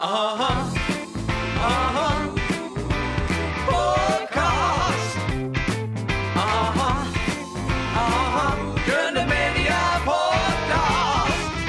[0.00, 0.70] Aha,
[1.58, 2.34] aha,
[3.66, 5.18] podcast.
[6.36, 7.04] Aha,
[7.94, 8.56] aha,
[8.86, 11.60] Gröna Media Podcast.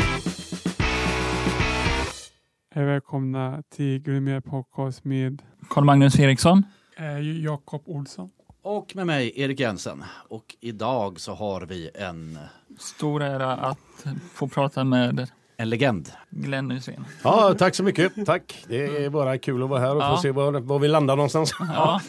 [2.72, 6.64] Hej välkomna till Grimmer Podcast med Carl-Magnus Eriksson.
[6.98, 8.30] eh, Jakob Olsson.
[8.62, 10.04] Och med mig Erik Jensen.
[10.30, 12.40] Och idag så har vi en,
[12.80, 15.30] Stor ära att få prata med
[15.60, 16.10] en legend.
[16.30, 17.06] Glenn Hysén.
[17.24, 18.26] Ja, tack så mycket.
[18.26, 18.66] Tack.
[18.68, 20.16] Det är bara kul att vara här och Ja.
[20.16, 21.52] få se var, var vi landar någonstans.
[21.60, 22.02] Ja.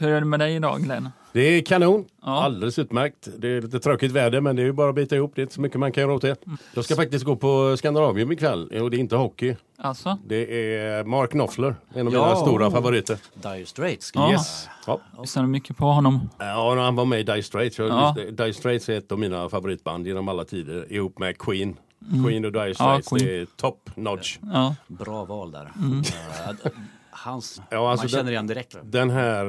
[0.00, 1.08] Hur är det med dig idag Glenn?
[1.32, 2.04] Det är kanon.
[2.22, 2.42] Ja.
[2.44, 3.28] Alldeles utmärkt.
[3.38, 5.32] Det är lite tråkigt väder men det är ju bara att bita ihop.
[5.34, 6.46] Det är inte så mycket man kan göra åt det.
[6.46, 6.58] Mm.
[6.74, 9.56] Jag ska faktiskt gå på Skandinavium ikväll och det är inte hockey.
[9.78, 10.18] Alltså?
[10.26, 12.20] Det är Mark Knopfler, en av Ja.
[12.26, 13.18] mina stora favoriter.
[13.34, 14.10] Dire Straits.
[14.14, 14.32] Ja.
[14.32, 14.68] Yes.
[14.86, 15.00] Ja.
[15.20, 16.30] Lyssnar du mycket på honom?
[16.38, 17.78] Ja, han var med i Dire Straits.
[17.78, 18.16] Ja.
[18.30, 21.76] Dire Straits är ett av mina favoritband genom alla tider ihop med Queen.
[22.24, 23.26] Queen och Dire Ja, Straits, Queen.
[23.26, 24.38] det är top notch.
[24.52, 24.74] Ja.
[24.86, 25.72] Bra val där.
[25.78, 25.98] Mm.
[26.00, 26.70] Eh,
[27.10, 28.76] Hans, Ja, alltså man känner den- igen direkt.
[28.82, 29.44] Den här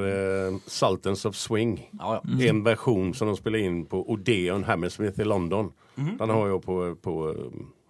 [0.47, 2.31] eh, Sultans of Swing Ja, ja.
[2.31, 2.47] Mm.
[2.49, 5.71] En version som de spelade in på Odeon Hammersmith i London.
[5.95, 6.17] Mhm.
[6.17, 7.35] Den har jag på, på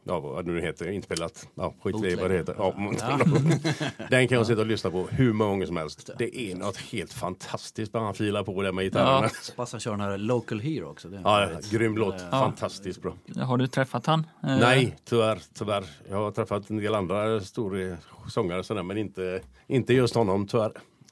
[0.04, 1.48] ja, vad det nu heter, inspelat.
[1.56, 2.56] Ja, skit i vad det heter.
[2.58, 2.74] Ja,
[4.10, 6.10] Den kan jag sitta och lyssna på hur många gånger som helst.
[6.18, 9.22] Det är något helt fantastiskt när han filar på det med gitarrerna.
[9.48, 9.54] Ja.
[9.56, 11.08] Pass han kör den här Local Hero också.
[11.10, 12.22] Det är Ja, väldigt- grym låt.
[12.22, 13.14] Eh, Fantastiskt bra.
[13.42, 14.20] Har du träffat han?
[14.20, 14.26] Eh,
[14.60, 15.86] Nej, tyvärr, tyvärr.
[16.10, 20.72] Jag har träffat en del andra stora sångare sådär, men inte, inte just honom tyvärr.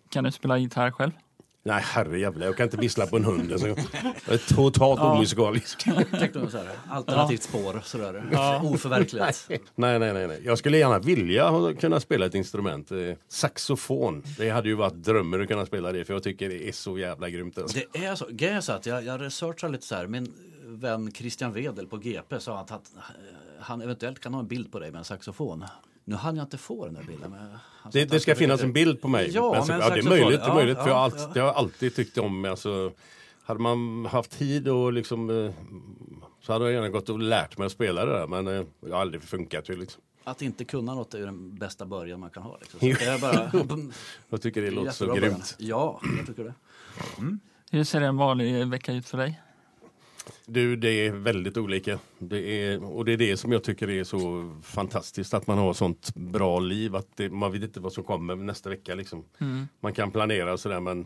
[0.09, 1.11] Kan du spela gitarr själv?
[1.68, 2.46] Nej, herrejävlar.
[2.46, 3.52] Jag kan inte vissla på en hund.
[3.52, 3.68] Alltså.
[3.68, 3.78] Jag
[4.28, 5.84] är totalt omusikalisk.
[6.20, 8.23] Tänkte du så här, alternativt spår sådär.
[8.64, 9.50] Oförverkligat.
[9.76, 10.42] Nej, nej, nej, nej.
[10.45, 12.92] Jag skulle gärna vilja kunna spela ett instrument.
[12.92, 14.23] Eh, saxofon.
[14.38, 16.98] Det hade ju varit drömmen att kunna spela det för jag tycker det är så
[16.98, 17.58] jävla grymt.
[17.58, 17.80] Alltså.
[17.94, 18.26] Det är så.
[18.30, 20.08] Grejen är så att jag, jag researchar lite så här.
[20.08, 22.92] Min vän Christian Wedel på GP sa att, att
[23.60, 25.66] han eventuellt kan ha en bild på dig med en saxofon.
[26.08, 27.31] Nu hann jag inte få den där bilden.
[27.31, 27.58] Men
[27.91, 29.30] Det, det ska finnas en bild på mig.
[29.33, 30.39] Ja, Alltså, med en ja, det är möjligt.
[30.39, 31.30] Det, är Ja, möjligt för jag, har ja, alltid, ja.
[31.33, 32.45] det har jag alltid tyckt om.
[32.45, 32.91] Alltså,
[33.44, 35.52] hade man haft tid och liksom, eh,
[36.42, 38.27] så hade jag gärna gått och lärt mig att spela det där.
[38.27, 39.70] Men eh, det har aldrig funkat.
[39.70, 40.02] Ju, liksom.
[40.23, 42.58] Att inte kunna något är den bästa början man kan ha.
[42.61, 42.80] Liksom.
[42.80, 43.52] Så är bara,
[44.30, 45.33] Jag tycker det låter så jättebra början.
[45.33, 45.55] grymt.
[45.58, 46.53] Ja, jag tycker det.
[47.71, 49.42] Hur ser en vanlig vecka ut för dig?
[50.45, 51.99] Du, det är väldigt olika.
[52.20, 55.33] Det är, och det är det som jag tycker är så fantastiskt.
[55.33, 56.95] Att man har sånt bra liv.
[56.95, 58.95] Att det, man vet inte vad som kommer nästa vecka.
[58.95, 59.23] Liksom.
[59.38, 59.67] Mm.
[59.80, 61.05] Man kan planera sådär men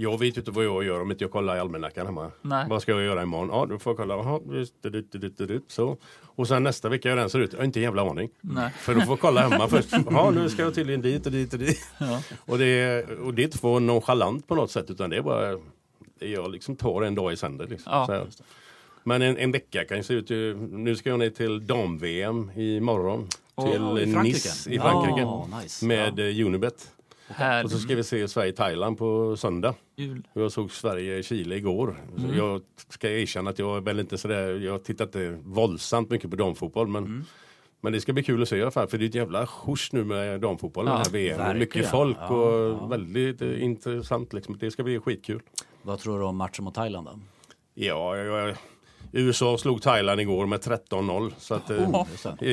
[0.00, 2.30] jag vet inte vad jag gör om inte jag kollar i almanackan hemma.
[2.42, 2.66] Nej.
[2.68, 3.48] Vad ska jag göra imorgon?
[3.52, 4.14] Ja, då får jag kolla.
[4.14, 4.40] Aha,
[4.82, 5.96] det, det, det, så.
[6.22, 7.52] Och sen nästa vecka hur den ser ut.
[7.52, 8.30] Jag har inte en jävla aning.
[8.40, 8.70] Nej.
[8.78, 9.92] För då får jag kolla hemma först.
[10.10, 11.80] Ja, nu ska jag tydligen dit och dit och dit.
[11.98, 12.22] Ja.
[12.46, 15.58] Och det, och det är inte för nonchalant på något sätt utan det är bara
[16.20, 17.66] jag liksom tar en dag i sänder.
[17.66, 17.92] Liksom.
[17.92, 18.26] Ja.
[19.04, 20.30] Men en, en vecka kan ju se ut.
[20.70, 23.28] Nu ska jag ner till dam-VM imorgon.
[23.62, 23.72] Till
[24.08, 24.22] i Frankrike.
[24.22, 25.20] Nice i Frankrike.
[25.20, 25.86] Ja, nice.
[25.86, 26.46] Med ja.
[26.46, 26.92] Unibet.
[27.28, 27.64] Här.
[27.64, 29.74] Och så ska vi se Sverige-Thailand på söndag.
[29.96, 30.22] Jul.
[30.32, 31.96] Jag såg Sverige-Chile igår.
[32.16, 36.30] Så Jag ska erkänna att jag är väl inte sådär, jag tittar inte våldsamt mycket
[36.30, 37.24] på damfotboll men
[37.80, 39.46] Men det ska bli kul att se i alla fall för det är ett jävla
[39.46, 41.38] skjuts nu med damfotbollen Ja, här VM.
[41.38, 41.58] Verkligen.
[41.58, 42.86] mycket folk Ja, och ja.
[42.86, 44.58] väldigt eh, intressant liksom.
[44.58, 45.40] Det ska bli skitkul.
[45.82, 47.18] Vad tror du om matchen mot Thailand då?
[47.74, 48.56] Ja, jag, jag,
[49.12, 51.76] USA slog Thailand igår med 13-0 så att eh,
[52.40, 52.52] eh,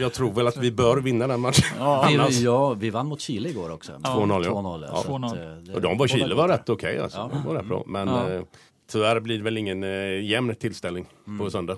[0.00, 1.64] jag tror väl att vi bör vinna den matchen.
[1.82, 3.92] Annars- Vi, ja, vi vann mot Chile igår också.
[3.92, 4.50] 2-0, ja.
[4.50, 4.96] 2-0, Ja.
[4.96, 5.52] så att, 2-0.
[5.52, 7.18] eh, det- Och de var Chile var rätt okej alltså.
[7.18, 7.30] Ja.
[7.32, 7.82] De var rätt bra.
[7.86, 8.30] Men Ja.
[8.32, 8.42] eh,
[8.92, 11.06] tyvärr blir det väl ingen eh, jämn tillställning
[11.38, 11.76] på söndag.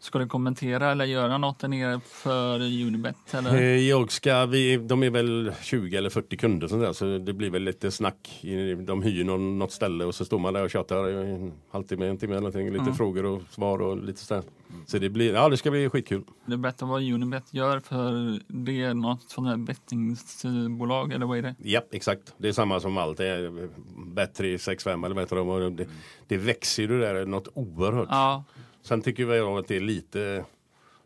[0.00, 3.16] Ska du kommentera eller göra något där nere för Unibet?
[3.30, 3.76] Eh, Eller?
[3.76, 7.50] Jag ska, vi, de är väl 20 eller 40 kunder sånt där, så det blir
[7.50, 8.40] väl lite snack.
[8.86, 12.06] De hyr någon, något ställe och så står man där och tjatar i en halvtimme,
[12.06, 12.72] en timme eller någonting.
[12.72, 14.42] Lite frågor och svar och lite sådär.
[14.86, 16.22] Så det blir, ja det ska bli skitkul.
[16.46, 21.42] Du berättar vad Unibet gör för det är något sånt här bettingsbolag eller vad är
[21.42, 21.54] det?
[21.62, 22.34] Ja, exakt.
[22.38, 23.18] Det är samma som allt.
[23.18, 23.68] Det är
[24.14, 25.86] bättre 6-5 eller vad heter Det,
[26.26, 28.08] det växer ju det där något oerhört.
[28.10, 28.44] Ja,
[28.82, 30.44] Sen tycker jag att det är lite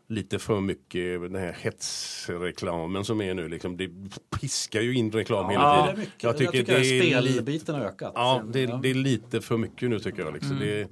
[0.07, 3.47] lite för mycket den här hetsreklamen som är nu.
[3.49, 3.89] Liksom, det
[4.39, 5.95] piskar ju in reklam hela Ja, tiden.
[5.95, 6.23] det är mycket.
[6.23, 8.11] Jag Jag tycker, tycker, det är lite, spelbiten har ökat.
[8.15, 10.33] ja, Sen- det, det är lite för mycket nu tycker jag.
[10.33, 10.59] Liksom.
[10.59, 10.87] Det,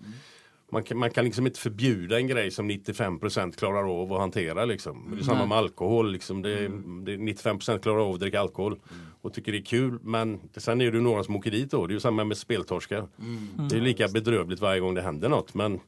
[0.72, 4.66] man, kan, man kan liksom inte förbjuda en grej som 95% klarar av att hantera.
[4.66, 5.12] Liksom.
[5.14, 6.12] Det är samma med alkohol.
[6.12, 6.42] Liksom.
[6.42, 8.80] Det, det, 95% klarar av att dricka alkohol
[9.22, 10.00] och tycker det är kul.
[10.02, 11.88] Men sen är det några som åker dit då.
[11.88, 13.08] Det är ju samma med speltorskar.
[13.70, 15.54] Det är lika bedrövligt varje gång det händer något.
[15.54, 15.80] Men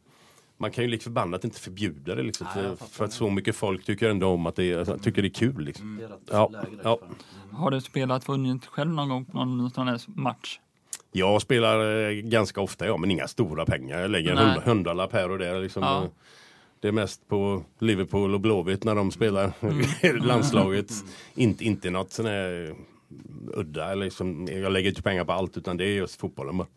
[0.57, 3.56] man kan ju lik förbannat inte förbjuda det liksom, Nej, för, för att så mycket
[3.56, 5.63] folk tycker ändå om att det är, tycker det är kul.
[5.65, 5.97] Liksom.
[5.97, 6.51] Det är Ja,
[6.83, 7.00] ja.
[7.50, 7.56] för.
[7.56, 10.59] har du spelat vunnit själv någon gång på någon sån här match?
[11.15, 14.00] Jag spelar eh, ganska ofta, ja, men inga stora pengar.
[14.00, 14.60] Jag lägger en Nej.
[14.65, 15.62] hundralapp här och där.
[15.62, 16.04] Liksom, Ja.
[16.04, 16.10] eh,
[16.80, 19.51] Det är mest på Liverpool och Blåvitt när de spelar
[20.06, 20.92] i landslaget.
[21.36, 22.75] Inte, inte något sån här
[23.54, 23.92] udda.
[23.92, 26.68] Eller liksom, jag lägger inte pengar på allt utan det är just fotbollen bara.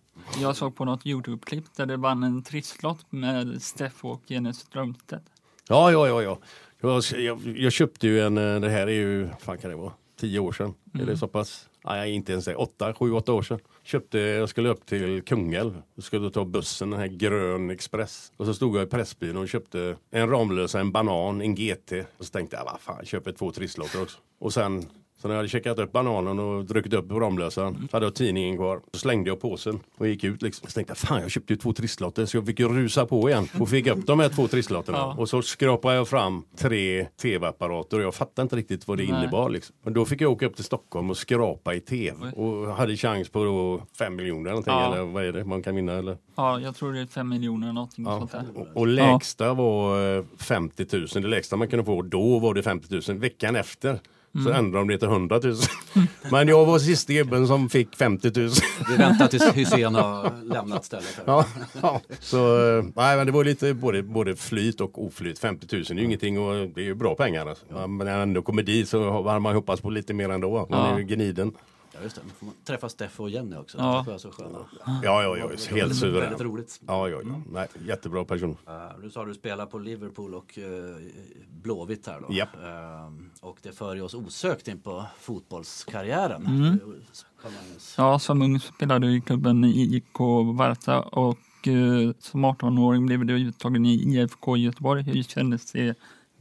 [0.41, 5.25] Jag såg på något Youtube-klipp där det vann en trisslott med Steff och Jenny Strömstedt.
[5.69, 6.23] Ja, ja, ja.
[6.23, 6.39] ja.
[6.81, 9.93] Jag, jag, jag köpte ju en, eh, det här är ju, fan kan det vara,
[10.21, 10.75] tio år sedan.
[10.95, 11.69] Är det så pass?
[11.85, 13.59] Nej, inte ens det, åtta, sju, åtta år sedan.
[13.87, 15.83] Köpte, jag skulle upp till Kungälv.
[15.95, 18.33] Jag skulle ta bussen, den här grön express.
[18.37, 21.93] Och så stod jag i Pressbyrån och köpte en Ramlösa, en banan, en GT.
[22.19, 24.19] Och så tänkte jag, vad fan, jag köper två trisslotter också.
[24.39, 24.87] Och sen
[25.19, 28.57] så när jag hade checkat upp bananen och druckit upp Ramlösan så hade jag tidningen
[28.57, 28.81] kvar.
[28.93, 30.69] Så slängde jag påsen och gick ut liksom.
[30.69, 33.29] Så tänkte jag, fan jag köpte ju två trisslotter så jag fick ju rusa på
[33.31, 34.99] igen och fick upp de här två trisslotterna.
[34.99, 35.15] Ja.
[35.19, 39.23] Och så skrapade jag fram tre tv-apparater och jag fattade inte riktigt vad det Nej.
[39.23, 39.51] innebar.
[39.51, 39.77] Liksom.
[39.83, 43.29] Men då fick jag åka upp till Stockholm och skrapa i tv och hade chans
[43.29, 44.75] på då fem miljoner eller någonting.
[44.75, 44.95] Ja.
[44.95, 45.93] Eller vad är det man kan vinna?
[45.93, 46.17] Eller?
[46.37, 48.19] Ja, jag tror det är fem miljoner någonting Ja.
[48.19, 48.45] sånt där.
[48.55, 51.07] Och, och lägsta var eh, 50 000.
[51.15, 53.19] Det lägsta man kunde få då var det 50 000.
[53.19, 54.01] Veckan efter
[54.43, 54.53] så Mm.
[54.65, 55.55] ändrade de det till 100 000.
[56.31, 58.51] Men jag var sista gubben som fick 50 000.
[58.91, 61.21] Vi väntar tills Hysén har lämnat stället.
[61.27, 61.45] Ja,
[61.83, 62.01] ja.
[62.21, 62.37] Så
[62.97, 65.39] nej, men det var lite både, både flyt och oflyt.
[65.39, 67.47] 50 000 är ju ingenting och det är ju bra pengar.
[67.47, 67.65] Alltså.
[67.73, 70.67] Men när man ändå kommer dit så har man hoppats på lite mer ändå.
[70.71, 70.95] Man Ja.
[70.95, 71.53] är ju gniden.
[71.99, 72.23] Ja, just det.
[72.25, 73.79] Nu får man träffa Steffo och Jenny också.
[73.79, 74.05] Ja.
[74.07, 74.59] Det är så sköna.
[74.87, 75.47] Ja, ja, ja.
[75.47, 76.21] Väldigt- Helt suverän.
[76.21, 76.81] Väldigt roligt.
[76.87, 77.41] Ja, ja, ja.
[77.53, 78.51] Nej, jättebra person.
[78.51, 80.97] Uh, du sa du spelar på Liverpool och uh,
[81.63, 82.35] Blåvitt här då.
[82.35, 82.49] Japp.
[82.65, 86.47] Ehm, och det för oss osökt in på fotbollskarriären.
[86.47, 86.79] Mm.
[87.97, 90.19] Ja, som ung spelade du i klubben IK
[90.55, 95.03] Varta och eh, som 18-åring blev du uttagen i IFK Göteborg.
[95.03, 95.95] Hur kändes det?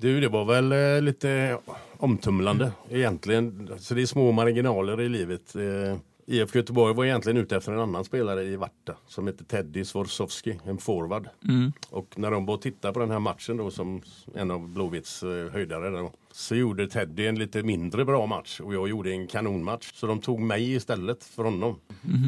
[0.05, 1.57] Du, det var väl eh, lite
[1.97, 3.69] omtumlande egentligen.
[3.79, 5.55] Så det är små marginaler i livet.
[5.55, 9.85] Eh, IFK Göteborg var egentligen ute efter en annan spelare i Varta som heter Teddy
[9.85, 11.29] Swarzowski, en forward.
[11.47, 11.71] Mm.
[11.89, 14.01] Och när de var och tittade på den här matchen då som
[14.35, 18.73] en av Blåvitts eh, höjdare då, så gjorde Teddy en lite mindre bra match och
[18.73, 19.91] jag gjorde en kanonmatch.
[19.93, 21.79] Så de tog mig istället för honom.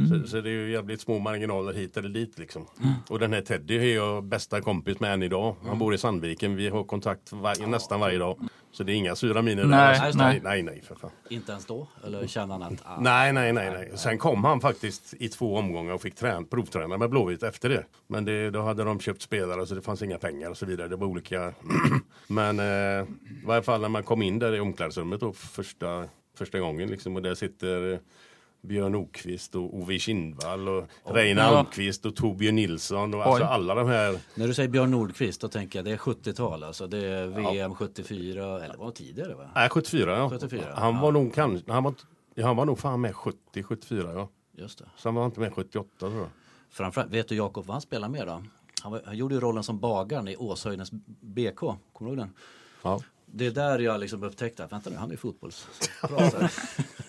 [0.10, 2.66] Så, så det är ju jävligt små marginaler hit eller dit liksom.
[3.10, 5.56] Och den här Teddy är jag bästa kompis med än idag.
[5.68, 6.56] Han bor i Sandviken.
[6.56, 8.40] Vi har kontakt var- nästan varje dag.
[8.72, 10.14] Så det är inga sura miner Nej, där.
[10.18, 10.42] nej.
[10.44, 11.10] nej, nej, för fan.
[11.30, 11.88] Inte ens då?
[12.06, 12.82] Eller känner han att...
[12.86, 13.92] Ah, Nej, nej, nej, nej.
[13.96, 17.84] Sen kom han faktiskt i två omgångar och fick trän, provträna med Blåvitt efter det.
[18.08, 20.88] Men det, då hade de köpt spelare så det fanns inga pengar och så vidare.
[20.88, 21.54] Det var olika.
[22.28, 22.66] Men eh,
[23.44, 26.06] i varje fall när man kom in där i omklädningsrummet då första,
[26.36, 28.00] första gången liksom och där sitter eh,
[28.62, 31.48] Björn Okvist och Ove Kindvall och Reine Ja.
[31.48, 34.20] Almqvist och Torbjörn Nilsson och alltså alla de här.
[34.36, 36.88] När du säger Björn Nordqvist då tänker jag det är 70-tal alltså.
[36.88, 39.50] Det är VM 74 eller vad tidigare va?
[39.56, 40.30] Nej, 74 ja.
[40.30, 41.02] 74, Han ja.
[41.02, 41.94] var nog kanske, han var,
[42.36, 44.30] ja, han var nog fan med 70, 74 ja.
[44.58, 44.86] Just det.
[44.98, 46.30] Så han var inte med 78 tror jag.
[46.70, 48.44] Framförallt, vet du Jakob vad han spelar med då?
[48.84, 50.92] Han, var, han gjorde ju rollen som bagaren i Åshöjdens
[51.22, 51.60] BK.
[51.60, 52.34] Kommer du ihåg den?
[52.84, 53.02] Ja.
[53.32, 56.36] Det är där jag liksom upptäckte att vänta nu, han är fotbollsproffs.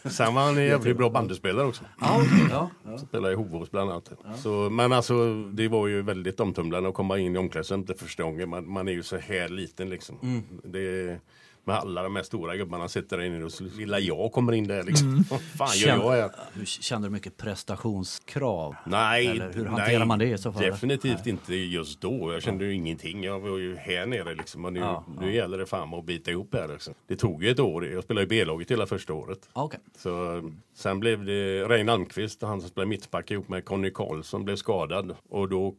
[0.05, 1.85] Sen var han en jävligt bra bandyspelare också.
[2.00, 2.99] ja, ja, ja.
[2.99, 4.12] Spelade i Hovås bland annat.
[4.37, 8.49] Så, men alltså det var ju väldigt omtumlande att komma in i omklädningsrummet första gången.
[8.49, 10.43] Man, man är ju så här liten liksom.
[10.65, 11.19] Det,
[11.69, 14.69] med alla de här stora gubbarna sitter där inne och så lilla jag kommer in
[14.69, 15.25] där liksom.
[15.31, 16.65] Vad fan gör jag här?
[16.65, 18.75] Kände du mycket prestationskrav?
[18.87, 20.62] Nej, Eller hur hanterar nej, man det i så fall?
[20.62, 22.32] Definitivt inte just då.
[22.32, 23.25] Jag kände ju ingenting.
[23.25, 24.65] Jag var ju här nere liksom.
[24.65, 26.69] Och nu, Ja, nu gäller det fan att bita ihop här.
[26.69, 26.94] Liksom.
[27.06, 27.87] Det tog ju ett år.
[27.87, 29.49] Jag spelade i B-laget hela första året.
[29.55, 29.81] Ja, Okej.
[29.97, 30.43] Så,
[30.75, 35.17] sen blev det Reine Almqvist, han som spelade mittback ihop med Conny Karlsson, blev skadad.
[35.29, 35.75] Och då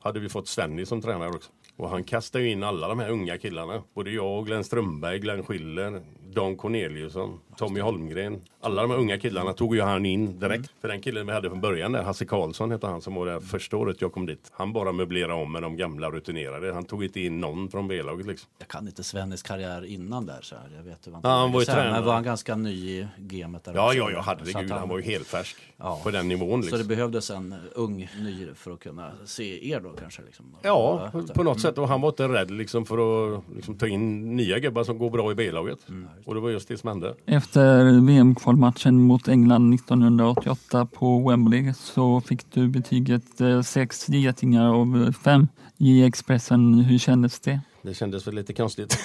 [0.00, 1.50] hade vi fått Svenny som tränare också.
[1.82, 3.82] Och han kastar ju in alla de här unga killarna.
[3.94, 6.02] Både jag, Glenn Strömberg, Glenn Schiller,
[6.34, 8.40] Dan Corneliusson, Tommy Holmgren.
[8.60, 10.70] Alla de här unga killarna tog ju han in direkt.
[10.80, 13.40] För den killen vi hade från början där, Hasse Karlsson hette han som var där
[13.40, 14.50] första året jag kom dit.
[14.52, 16.72] Han bara möblerade om med de gamla rutinerade.
[16.74, 18.48] Han tog inte in någon från B-laget liksom.
[18.58, 20.70] Jag kan inte Svennis karriär innan där så här.
[20.76, 21.92] Jag vet hur Ja, han var ju tränare.
[21.92, 23.98] Men var han ganska ny i gamet där Ja, också?
[23.98, 24.70] ja, ja, Så herregud.
[24.72, 26.00] Han var ju helt färsk Ja.
[26.02, 26.50] på den nivån.
[26.50, 26.78] Så Liksom.
[26.78, 30.22] det behövdes en ung ny för att kunna se er då kanske?
[30.22, 30.46] Liksom.
[30.62, 31.78] Ja, på något sätt.
[31.78, 35.10] Och han var inte rädd liksom, för att liksom, ta in nya gubbar som går
[35.10, 35.78] bra i B-laget.
[36.24, 37.14] Och det var just det som hände.
[37.26, 45.12] Efter VM-kvalmatchen mot England 1988 på Wembley så fick du betyget eh, sex getingar av
[45.12, 45.48] fem
[45.78, 46.74] i Expressen.
[46.74, 47.60] Hur kändes det?
[47.82, 49.04] Det kändes väl lite konstigt.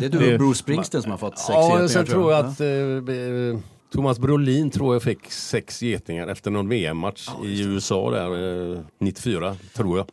[0.00, 2.46] Det är du och Bruce Springsteen som har fått sex ja, getingar, sen tror jag
[2.46, 2.68] att eh,
[3.16, 3.58] eh,
[3.92, 9.56] Thomas Brolin tror jag fick sex getingar efter någon VM-match i USA där eh, 94,
[9.74, 10.06] tror jag.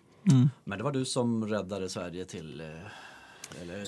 [0.64, 2.60] Men det var du som räddade Sverige till...
[2.62, 3.88] eh, Eller,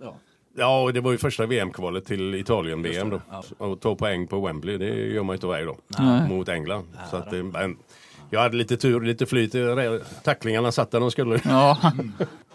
[0.00, 0.16] ja.
[0.58, 3.20] Ja, och det var ju första VM-kvalet till Italien-VM då.
[3.30, 3.42] Ja.
[3.66, 5.76] Och ta poäng på Wembley, det gör man ju inte varje dag.
[5.98, 6.28] Nej.
[6.28, 6.84] Mot England.
[7.10, 7.76] Så att, det- men,
[8.30, 9.54] Jag hade lite tur, lite flyt.
[10.24, 11.40] Tacklingarna satt där de skulle.
[11.44, 11.78] Ja,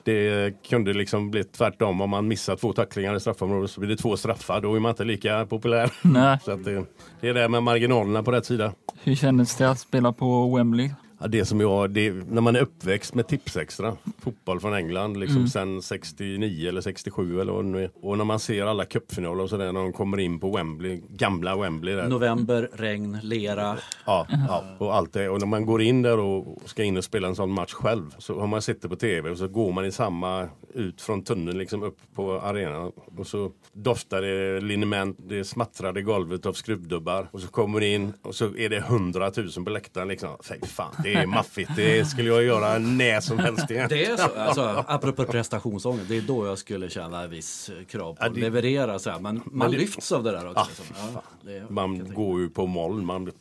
[0.06, 2.02] Det kunde liksom bli tvärtom.
[2.02, 4.62] Om man missar två tacklingar i straffområdet så blir det två straffar.
[4.62, 5.92] Då är man inte lika populär.
[6.02, 6.38] nej.
[6.46, 6.86] Så att det,
[7.22, 8.74] det är det med marginalerna på rätt sida.
[9.04, 10.90] Hur kändes det att spela på Wembley?
[11.24, 15.48] Ja, det som jag, det, när man är uppväxt med Tipsextra, fotboll från England, liksom
[15.48, 17.90] sen 69 eller 67 eller vad det nu är.
[18.02, 21.56] Och när man ser alla cupfinaler och sådär när de kommer in på Wembley, gamla
[21.56, 22.08] Wembley där.
[22.08, 23.78] November, regn, lera.
[24.06, 25.30] Ja, ja, och allt det.
[25.30, 28.16] Och när man går in där och ska in och spela en sån match själv
[28.18, 31.24] så har man sett det på tv och så går man i samma ut från
[31.24, 36.54] tunneln liksom upp på arenan och så doftar det liniment, det smattrar i golvet av
[36.54, 40.38] skruvdubbar och så kommer det in och så är det hundratusen på läktaren liksom.
[40.44, 41.72] Fy fan, det är maffigt.
[41.76, 43.90] Det skulle jag göra när som helst igen.
[43.90, 48.18] Det är så, alltså, apropå prestationsångest, det är då jag skulle känna viss krav på
[48.24, 49.00] Ja, att det- leverera.
[49.00, 49.20] Så här.
[49.20, 50.60] Men man det- lyfts av det där också.
[50.60, 50.86] Ah, liksom.
[51.16, 53.32] ja, det Man går ju på moln, man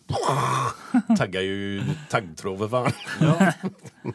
[1.19, 2.93] taggar ju taggtråd för fan.
[3.21, 3.53] ja.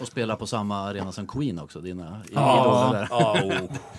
[0.00, 3.52] Och spela på samma arena som Queen också, dina Ja, ja, och,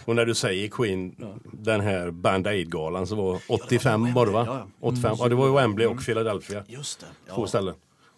[0.05, 1.15] och när du säger Queen,
[1.51, 4.43] den här Band Aid-galan som var 85 var det va?
[4.47, 4.87] Ja, ja.
[4.89, 6.63] 85, ja, det var ju Wembley och Philadelphia.
[6.67, 7.05] Just det.
[7.35, 7.47] Två Ja.
[7.47, 7.73] ställen.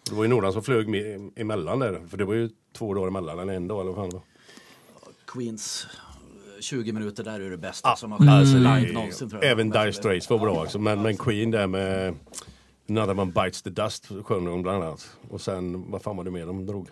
[0.07, 2.93] Och det var ju några som flög med, emellan där, för det var ju två
[2.93, 4.23] dagar emellan, eller en dag eller vad fan det var.
[5.27, 5.87] Queens
[6.55, 9.43] eh, 20 minuter där är det bästa Ah, som har skett alltså, live någonsin tror
[9.43, 9.51] jag.
[9.51, 12.15] Även Dire Straits var bra också, men, men Queen där med
[12.89, 15.17] Another One Bites the Dust sjöng de bland annat.
[15.29, 16.89] Och sen, vad fan var det mer de drog?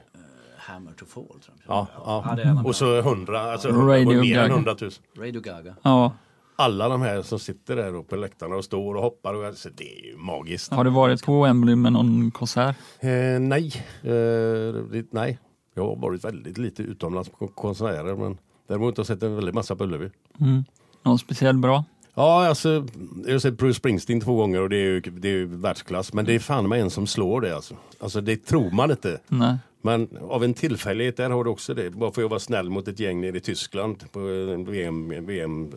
[0.57, 1.75] Hammer to fall tror jag.
[1.75, 2.41] Ja, ja.
[2.41, 4.53] en av och så hundra, alltså Radio Radio mer än Gaga.
[4.53, 5.03] hundratusen.
[5.17, 5.75] Radio Gaga.
[5.81, 6.13] Ja.
[6.55, 9.69] Alla de här som sitter där uppe på läktarna och står och hoppar, och, alltså,
[9.75, 10.71] det är ju magiskt.
[10.71, 12.75] Har du varit på Wembley med någon konsert?
[12.99, 15.39] Eh, nej, eh, nej.
[15.73, 19.55] Jag har varit väldigt lite utomlands på konserter, men däremot har jag sett en väldigt
[19.55, 20.09] massa på Ullevi.
[20.39, 20.63] Mm.
[21.03, 21.83] Någon speciell bra?
[22.13, 22.87] Ja, alltså,
[23.25, 26.13] jag har sett Bruce Springsteen två gånger och det är ju, det är ju världsklass.
[26.13, 27.75] Men det är fan med en som slår det alltså.
[27.99, 29.19] Alltså det tror man inte.
[29.27, 29.57] Nej.
[29.81, 31.89] Men av en tillfällighet, där har du också det.
[31.89, 35.25] Bara för att jag var snäll mot ett gäng nere i Tyskland på en VM,
[35.25, 35.71] VM,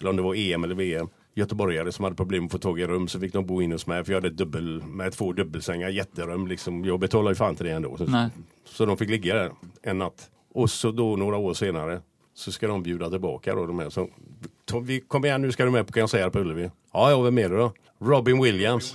[0.00, 1.08] eller om det var EM eller VM.
[1.34, 3.86] Göteborgare som hade problem att få tag i rum så fick de bo in hos
[3.86, 6.84] mig för jag hade dubbel, med två dubbelsängar, jätterum liksom.
[6.84, 7.96] Jag betalade ju fan inte det ändå.
[7.96, 8.28] Så,
[8.64, 9.52] så de fick ligga där
[9.82, 10.30] en natt.
[10.54, 12.00] Och så då några år senare
[12.34, 13.90] så ska de bjuda tillbaka då de här.
[13.90, 14.08] Så,
[14.64, 16.70] Tom, vi, kom igen nu ska du med på konsert på Ullevi.
[16.92, 17.72] Ja, jag var med då.
[17.98, 18.94] Robin Williams.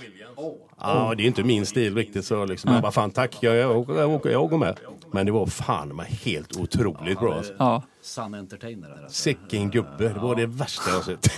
[0.80, 2.72] Ja, det är inte min stil riktigt så liksom.
[2.72, 4.76] Jag bara fan tack, jag, jag, jag, jag, jag går med.
[5.12, 7.34] Men det var fan med helt otroligt bra.
[7.34, 7.52] Alltså.
[7.58, 7.82] Ja.
[8.02, 8.90] Sun Entertainer.
[8.90, 9.22] Alltså.
[9.22, 11.28] Sicken gubbe, det var det värsta jag sett.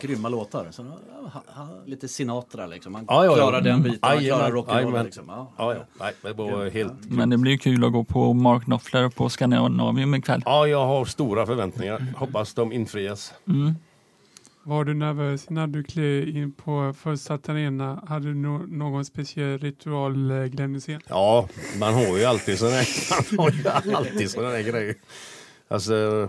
[0.00, 0.66] Grymma låtar.
[0.70, 2.92] Så, ha, ha, lite Sinatra liksom.
[2.92, 5.24] Man Ja, ja, klarar den biten, man Jajamän, klarar rock'n'roll liksom.
[5.28, 5.52] Ja.
[5.56, 5.80] Ja, ja.
[6.00, 6.92] Nej, det var helt...
[7.10, 10.42] Men det blir kul att gå på Mark Knopfler på Scandinavium ikväll.
[10.44, 12.06] Ja, jag har stora förväntningar.
[12.16, 13.34] Hoppas de infrias.
[14.68, 18.04] Var du nervös när du klev in på första arena?
[18.08, 21.48] Hade du no någon speciell ritual, eh, Glenn Ja,
[21.78, 22.76] man har ju alltid sådana
[23.36, 24.94] man har ju alltid sådana där grejer.
[25.68, 26.28] Alltså,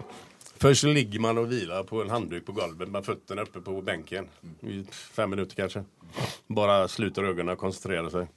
[0.58, 4.28] först ligger man och vilar på en handduk på golvet med fötterna uppe på bänken.
[4.62, 5.84] I fem minuter kanske.
[6.48, 8.28] Bara sluter ögonen och koncentrerar sig.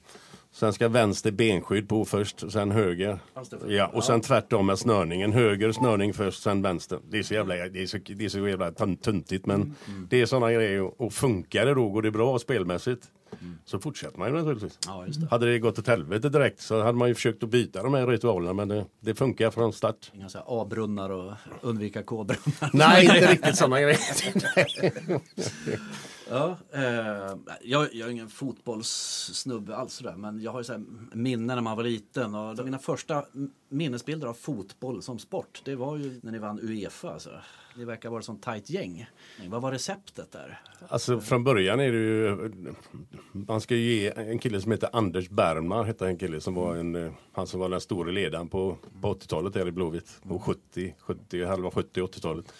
[0.55, 3.19] Sen ska vänster benskydd på först, sen höger.
[3.67, 5.33] Ja, och sen tvärtom med snörningen.
[5.33, 6.99] Höger snörning först, sen vänster.
[7.09, 9.75] Det är så jävla, det är så, det är så jävla tun- tuntigt men
[10.09, 11.01] det är sådana grejer.
[11.01, 13.03] Och funkar det då, går det bra spelmässigt,
[13.65, 14.79] så fortsätter man ju naturligtvis.
[14.87, 15.27] Ja, just det.
[15.31, 18.07] Hade det gått åt helvete direkt så hade man ju försökt att byta de här
[18.07, 20.11] ritualerna men det, det funkar från start.
[20.13, 22.69] Inga så A-brunnar och undvika K-brunnar.
[22.73, 23.97] Nej, inte riktigt sådana grejer.
[26.29, 26.81] Ja, eh,
[27.61, 31.77] jag, jag är ingen fotbollssnubbe alls sådär, men jag har ju så minnen när man
[31.77, 32.35] var liten.
[32.35, 33.25] Och mina första
[33.69, 37.13] minnesbilder av fotboll som sport, det var ju när ni vann Uefa.
[37.13, 37.29] Alltså.
[37.77, 39.09] Ni verkar vara ett sånt tajt gäng.
[39.47, 40.61] Vad var receptet där?
[40.87, 42.51] Alltså från början är det ju,
[43.31, 46.75] man ska ju ge en kille som heter Anders Bergman, hette en kille som var
[46.75, 50.21] en, han som var den stora ledaren på, på 80-talet där i Blåvitt.
[50.27, 52.53] På 70, 70, halva 70, 80-talet.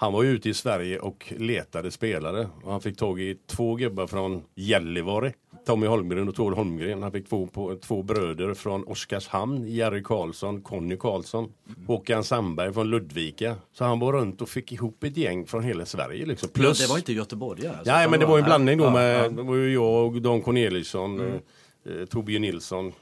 [0.00, 2.48] Han var ju ute i Sverige och letade spelare.
[2.62, 5.32] Och han fick tag i två gubbar från Gällivare.
[5.66, 7.02] Tommy Holmgren och Tor Holmgren.
[7.02, 9.68] Han fick två, på, två bröder från Oskarshamn.
[9.68, 11.52] Jerry Karlsson, Conny Karlsson.
[11.86, 13.56] Håkan Sandberg från Ludvika.
[13.72, 16.26] Så han var runt och fick ihop ett gäng från hela Sverige.
[16.26, 16.48] Liksom.
[16.48, 17.76] Plus, Ja, det var inte göteborgare.
[17.76, 18.48] Alltså, Nej, utan men det var en nej.
[18.48, 19.28] blandning då Ja, med, ja.
[19.28, 22.92] det var ju jag och Don Corneliusson, eh, Torbjörn Nilsson,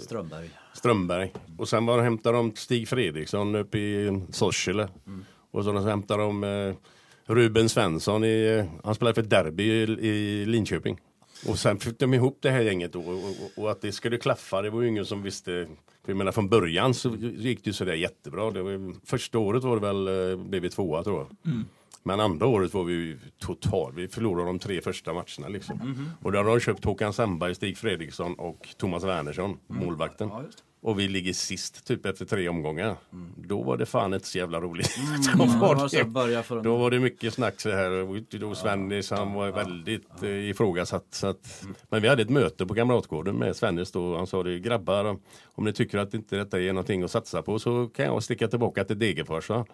[0.00, 0.50] Strömberg.
[0.74, 1.32] Strömberg.
[1.58, 4.88] Och sen var hämtade de Stig Fredriksson uppe i Sorsele.
[5.50, 6.74] Och så hämtade de eh,
[7.24, 11.00] Ruben Svensson, i, eh, han spelade för Derby i, i Linköping.
[11.46, 14.18] Och sen fick de ihop det här gänget då, och, och, och att det skulle
[14.18, 15.66] klaffa, det var ju ingen som visste.
[16.04, 18.50] För jag menar från början så gick det ju sådär jättebra.
[18.50, 21.52] Det var, första året var det väl, eh, blev vi tvåa tror jag.
[21.52, 21.64] Mm.
[22.02, 23.92] Men andra året var vi ju total.
[23.94, 25.76] Vi förlorade de tre första matcherna liksom.
[25.76, 26.10] Mhm.
[26.22, 30.28] Och då hade de köpt Håkan Sandberg, Stig Fredriksson och Thomas Wernersson, målvakten.
[30.28, 30.38] Mm.
[30.38, 30.64] Ja, just det.
[30.80, 32.96] Och vi ligger sist typ efter tre omgångar.
[33.36, 34.98] Då var det fan inte så jävla roligt.
[34.98, 37.90] Mm, då, var det, då var det mycket snack så här.
[37.90, 41.06] Och då Svennis han var väldigt eh, ifrågasatt.
[41.10, 44.16] Så att, Men vi hade ett möte på Kamratgården med Svennis då.
[44.16, 45.18] Han sa det grabbar
[45.54, 48.48] om ni tycker att inte detta är någonting att satsa på så kan jag sticka
[48.48, 49.48] tillbaka till Degerfors.
[49.48, 49.66] va?"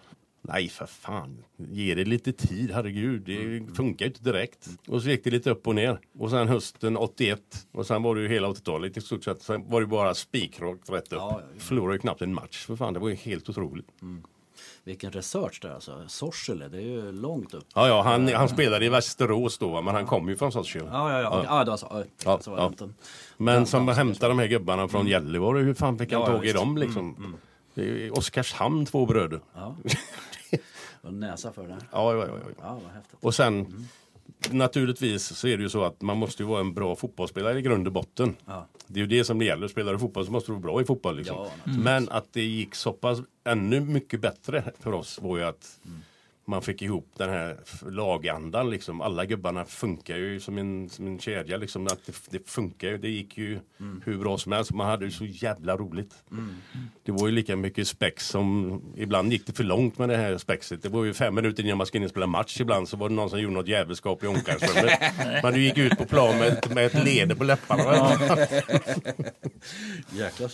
[0.47, 3.21] Nej för fan, ge det lite tid, herregud.
[3.21, 4.69] Det funkar ju inte direkt.
[4.87, 5.99] Och så gick det lite upp och ner.
[6.19, 7.39] Och sen hösten 81
[7.71, 9.41] och sen var det ju hela 80-talet i stort sett.
[9.41, 11.19] Sen var det bara spikrakt rätt upp.
[11.19, 11.59] Ja, ja, ja.
[11.59, 13.87] Förlorade ju knappt en match för fan, det var ju helt otroligt.
[14.83, 16.03] Vilken research där alltså.
[16.07, 17.65] Sorsele, det är ju långt upp.
[17.75, 20.89] Ja, ja, han, han spelade i Västerås då, men han kom ju från Sorsele.
[20.91, 21.45] Ja, ja, ja.
[21.45, 22.03] Ja, det var så.
[22.25, 22.67] Ja, så var det ja.
[22.67, 22.89] inte.
[23.37, 26.51] Men som hämtade de här gubbarna från Gällivare, hur fan fick han Ja, tag i
[26.51, 27.35] dem liksom?
[27.73, 29.39] Det är ju Oskarshamn, två bröder.
[29.53, 29.75] Ja.
[31.05, 31.77] Och näsa för det.
[31.91, 32.51] Ja, ja, ja, ja.
[32.61, 33.17] Ja, vad häftigt.
[33.21, 33.87] Och sen
[34.51, 37.61] naturligtvis så är det ju så att man måste ju vara en bra fotbollsspelare i
[37.61, 38.35] grund och botten.
[38.45, 38.67] Ja.
[38.87, 39.67] Det är ju det som det gäller.
[39.67, 41.17] Spelar du fotboll så måste du vara bra i fotboll.
[41.17, 41.35] Liksom.
[41.37, 41.81] Ja, Mm.
[41.81, 45.79] Men att det gick så pass ännu mycket bättre för oss var ju att
[46.47, 47.57] man fick ihop den här
[47.89, 48.69] lagandan.
[48.69, 49.01] Liksom.
[49.01, 51.57] Alla gubbarna funkar ju som en, som en kedja.
[51.57, 51.87] Liksom.
[51.87, 52.97] Att det, det funkar ju.
[52.97, 53.59] Det gick ju
[54.03, 54.73] hur bra som helst.
[54.73, 56.13] Man hade ju så jävla roligt.
[57.03, 60.37] Det var ju lika mycket spex som ibland gick det för långt med det här
[60.37, 60.83] spexet.
[60.83, 63.09] Det var ju fem minuter innan man skulle in och spela match ibland så var
[63.09, 64.99] det någon som gjorde något jävelskap i omklädningsrummet.
[65.43, 67.83] Men du gick ut på plan med, ett- med ett leende på läpparna.
[70.13, 70.49] Jäkla.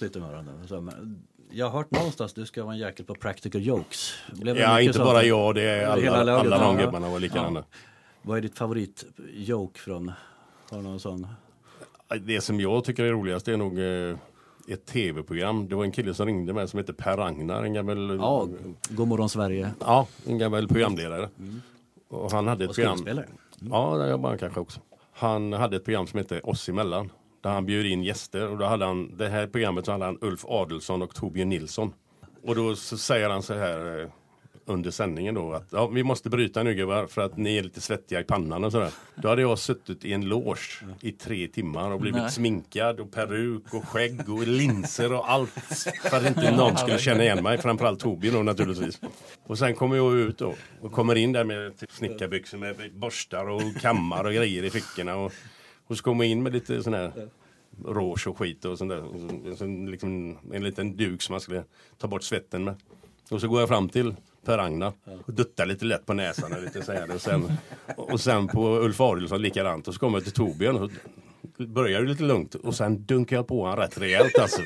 [0.68, 4.14] Så, men Jag har hört någonstans att du ska vara en jäkel på practical jokes.
[4.34, 6.86] Blev Ja, inte bara jag, det är alla, Hela alla de ja.
[6.86, 7.64] gubbarna var likadana.
[8.22, 10.12] Vad är ditt favoritjoke från?
[10.70, 11.28] Har du någon sån?
[12.22, 14.18] Det som jag tycker är roligast är nog eh,
[14.68, 15.68] ett tv-program.
[15.70, 18.48] Det var en kille som ringde mig som heter Per Ragnar, en gammal, Ja,
[18.90, 19.72] God morgon Sverige.
[19.80, 21.30] ja, en gammal programledare.
[22.10, 22.98] Och han hade ett Och program.
[22.98, 23.28] skådespelare.
[23.60, 24.80] Ja, det jobbar han kanske också.
[25.14, 27.10] Han hade ett program som hette Oss emellan.
[27.42, 30.18] Där han bjöd in gäster och då hade han, det här programmet så hade han
[30.22, 31.94] Ulf Adelsson och Torbjörn Nilsson.
[32.44, 34.10] Och då säger han så här eh,
[34.66, 37.82] under sändningen då att ja, vi måste bryta nu gubbar för att ni är lite
[37.82, 38.92] svettiga i pannan och sådär.
[39.16, 42.32] Då hade jag suttit i en loge i tre timmar och blivit Nej.
[42.32, 45.50] sminkad och peruk och skägg och linser och allt
[46.04, 47.58] för att inte någon skulle känna igen mig.
[47.58, 49.00] Framförallt Torbjörn då naturligtvis.
[49.44, 53.50] Och sen kommer jag ut då och kommer in där med typ snickarbyxor med borstar
[53.50, 55.16] och kammar och grejer i fickorna.
[55.16, 55.34] Och,
[55.88, 57.30] och så kommer jag in med lite sån här
[57.86, 59.04] rouge och skit och sånt där.
[59.04, 61.64] Och så, liksom en liten duk som man skulle
[61.98, 62.76] ta bort svetten med.
[63.32, 64.16] Och så går jag fram till
[64.46, 64.94] Per-Agna
[65.26, 67.16] och duttar lite lätt på näsan och lite så här.
[67.16, 67.52] Och sen,
[67.98, 69.88] och sen på Ulf Adelsohn likadant.
[69.88, 70.92] Och så kommer jag till Torbjörn och
[71.68, 74.62] börjar det lite lugnt och sen dunkar jag på han rätt rejält alltså.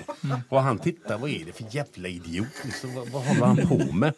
[0.49, 2.47] Och han tittar, vad är det för jävla idiot?
[2.65, 4.13] Liksom, vad, vad håller han på med?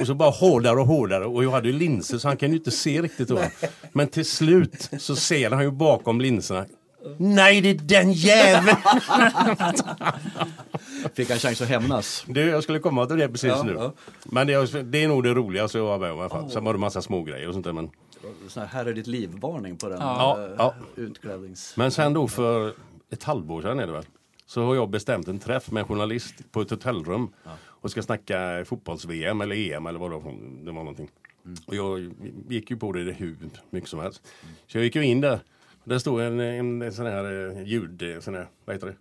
[0.00, 2.56] Och så bara hårdare och hårdare och jag hade ju linser så han kan ju
[2.56, 3.40] inte se riktigt då.
[3.92, 6.66] Men till slut så ser han ju bakom linserna
[7.18, 8.76] Nej, det är den jäveln!
[11.14, 12.24] Fick han chans att hämnas?
[12.28, 13.72] Du, jag skulle komma till det precis Ja, nu.
[13.72, 13.92] ja.
[14.24, 16.50] Men det är, det är nog det roligaste jag var med om i alla fall.
[16.50, 17.72] Sen var det massa smågrejer och sånt där.
[17.72, 17.90] Men,
[18.48, 20.38] Sån här, här är ditt liv-varning på den Ja.
[20.44, 20.74] eh, Ja.
[20.96, 21.74] utklädnings...
[21.76, 22.74] men sen då för
[23.10, 24.04] ett halvår sedan är det väl.
[24.46, 27.28] Så har jag bestämt en träff med en journalist på ett hotellrum.
[27.66, 30.32] Och ska snacka fotbolls-VM eller EM eller vad det var,
[30.64, 31.10] det var någonting.
[31.66, 32.12] Och jag
[32.48, 33.36] gick ju på det hur
[33.70, 34.22] mycket som helst.
[34.66, 35.40] Så jag gick ju in där.
[35.82, 38.86] Och där stod en, en, en sån här eh, ljud, eh, sån här, vad heter
[38.86, 38.94] det?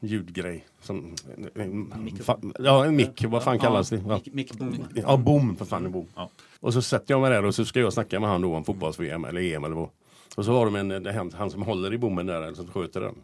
[0.00, 0.66] Ljudgrej.
[0.80, 1.14] Som,
[1.54, 4.02] en, fa, ja, en mick, vad fan kallas det?
[4.08, 4.20] Ja.
[4.24, 4.84] Mick- Boom.
[4.94, 6.06] Ja, bom för fan en bom.
[6.60, 8.64] Och så sätter jag mig där och så ska jag snacka med han då om
[8.64, 9.88] fotbolls-VM eller EM eller vad.
[10.36, 12.66] Och så har de en, det, han, han som håller i bommen där, eller som
[12.66, 13.14] sköter den.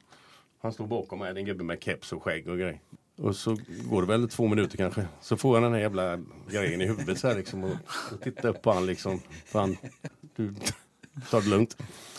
[0.62, 2.80] Han står bakom mig, en gubbe med keps och skägg och grej.
[3.18, 3.56] Och så
[3.90, 5.06] går det väl två minuter kanske.
[5.20, 6.18] Så får jag den här jävla
[6.50, 7.64] grejen i huvudet så här liksom.
[7.64, 7.70] Och,
[8.12, 9.20] och tittar upp på han liksom.
[9.44, 9.76] Fan,
[10.36, 10.54] du,
[11.30, 11.76] ta det lugnt.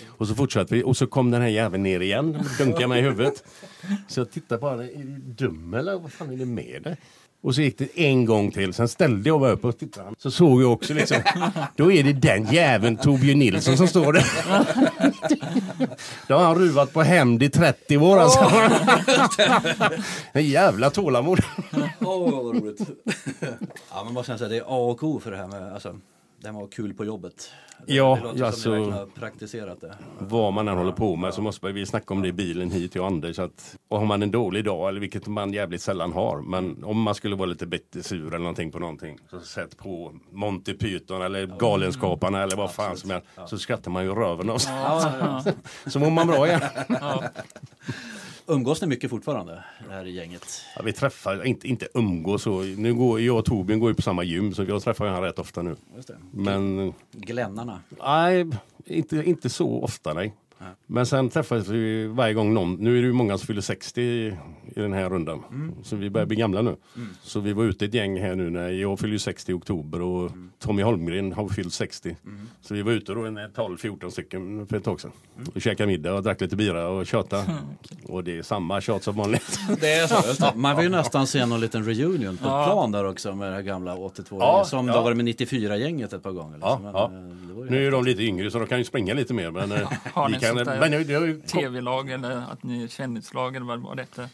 [0.07, 2.99] Och så fortsatte vi och så kom den här jäveln ner igen och dunkade mig
[2.99, 3.43] i huvudet.
[4.07, 6.97] Så jag tittade på honom, är du dum eller vad fan är det med dig?
[7.41, 10.09] Och så gick det en gång till, sen ställde jag mig upp och tittade.
[10.17, 11.17] Så såg jag också liksom,
[11.75, 14.25] då är det den jäveln Torbjörn Nilsson som står där.
[16.27, 18.51] Då har han ruvat på hämnd i 30 år alltså.
[20.31, 21.39] En jävla tålamod.
[21.99, 22.79] Åh, vad roligt.
[23.91, 25.73] ja, men vad ska jag säga, det är A och O för det här med,
[25.73, 25.99] alltså,
[26.45, 27.51] att ha kul på jobbet.
[27.85, 29.93] Ja, det låter alltså- som ni har praktiserat det.
[30.19, 32.71] Vad man än håller på med så måste man- vi snacka om det i bilen
[32.71, 33.39] hit till Anders.
[33.39, 37.01] Att, och har man en dålig dag, eller vilket man jävligt sällan har, men om
[37.01, 39.17] man skulle vara lite bittersur eller någonting på någonting.
[39.29, 43.27] Så sätt på Monty Python eller Galenskaparna eller vad fan som helst.
[43.47, 44.73] Så skrattar man ju röven av sig.
[44.73, 45.51] Ja, ja, ja.
[45.89, 46.61] Så mår man bra igen.
[48.49, 50.61] Umgås ni mycket fortfarande, det här gänget?
[50.75, 52.61] Ja, vi träffar, inte, inte umgås så.
[52.61, 55.39] Nu går, jag och Torbjörn går ju på samma gym så jag träffar honom rätt
[55.39, 55.75] ofta nu.
[56.31, 57.81] Men Glännarna.
[58.03, 58.45] nej,
[58.85, 60.33] inte, inte så ofta nej.
[60.87, 64.01] Men sen träffas vi varje gång någon, nu är det ju många som fyller 60
[64.01, 64.27] i,
[64.75, 65.43] i den här rundan.
[65.83, 66.75] Så vi börjar bli gamla nu.
[67.23, 70.31] Så vi var ute ett gäng här nu när jag fyller 60 i oktober och
[70.59, 72.15] Tommy Holmgren har fyllt 60.
[72.61, 75.11] Så vi var ute då en 12-14 stycken för ett tag sedan.
[75.55, 77.43] Och käkade middag och drack lite bira och tjata.
[78.07, 79.59] Och det är samma tjat som vanligt.
[79.79, 80.51] Det är så, just det.
[80.55, 83.61] Man vill ju nästan se någon liten reunion på plan där också med det här
[83.61, 84.93] gamla 82 Ja, Som ja.
[84.93, 86.57] det har varit med 94-gänget ett par gånger.
[86.61, 86.83] Ja, liksom.
[86.83, 87.05] Men, ja.
[87.05, 89.33] eh, det var ju Nu är de lite yngre så de kan ju springa lite
[89.33, 89.51] mer.
[89.51, 89.69] Men,
[90.55, 93.95] kan, men det, det, har ju- Tv-lag eller att ni är kändislag eller vad var
[93.95, 94.29] detta?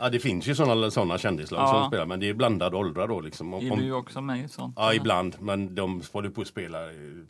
[0.00, 1.66] ja, det finns ju sådana såna kändislag Ja.
[1.72, 3.20] som spelar men det är blandade åldrar då.
[3.20, 3.54] Liksom.
[3.54, 4.74] Om- Är om- du också med i sånt?
[4.76, 5.36] Ja, ibland.
[5.40, 6.78] Men de håller på att spela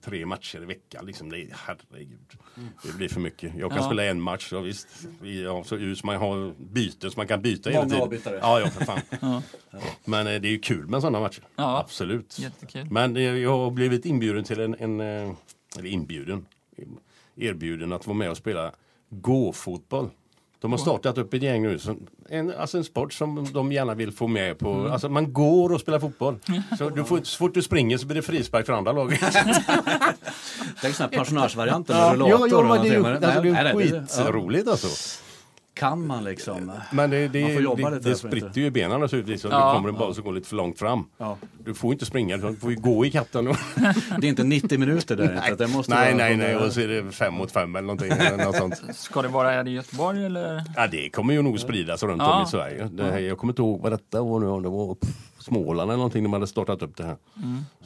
[0.04, 1.06] tre matcher i veckan.
[1.06, 1.30] Liksom.
[1.30, 2.18] Det, är- herregud.
[2.82, 3.52] Det blir för mycket.
[3.58, 3.86] Jag kan Ja.
[3.86, 4.48] spela en match.
[4.52, 4.88] Ja, visst.
[5.20, 8.02] Vi har så ut man har byten så man kan byta Många hela tiden.
[8.02, 8.38] avbytare.
[8.42, 9.00] Ja, ja, för fan.
[9.20, 9.42] Ja.
[10.04, 11.42] Men eh, det är ju kul med sådana matcher.
[11.56, 11.78] Ja.
[11.78, 12.38] Absolut.
[12.38, 12.86] Jättekul.
[12.90, 15.32] Men eh, jag har blivit inbjuden till en, en eh,
[15.78, 16.46] eller inbjuden,
[17.36, 18.72] erbjuden att vara med och spela
[19.10, 20.10] gå-fotboll.
[20.60, 23.94] De har startat upp ett gäng nu, som, en, alltså en sport som de gärna
[23.94, 24.72] vill få med på.
[24.72, 24.92] Mm.
[24.92, 26.38] Alltså man går och spelar fotboll.
[26.78, 29.20] Så, du får, så fort du springer så blir det frispark för andra laget.
[30.80, 32.66] Tänk sådana här personagevarianter med ja, rullator.
[32.66, 32.88] ja, men det
[33.28, 34.24] är ju alltså, ja.
[34.24, 35.22] skitroligt alltså.
[35.76, 36.72] Kan man liksom?
[36.92, 39.44] Men det, det, Man får jobba det, lite det inte- spritter ju benen naturligtvis.
[39.44, 39.50] Ja.
[39.50, 41.04] det kommer en boll som går lite för långt fram.
[41.18, 41.36] Ja.
[41.64, 43.44] Du får inte springa, du får ju gå i katten.
[44.18, 45.64] Det är inte 90 minuter där inte.
[45.66, 46.56] Det måste nej, nej, nej.
[46.56, 48.10] Och så är det fem mot fem eller någonting.
[48.12, 48.82] Eller något sånt.
[48.96, 50.62] Ska det vara här i Göteborg eller?
[50.76, 52.36] Ja, det kommer ju nog spridas runt Ja.
[52.36, 52.88] om i Sverige.
[52.92, 55.96] Det här, jag kommer inte ihåg vad detta var nu, det var pff, Småland eller
[55.96, 57.16] någonting de hade startat upp det här.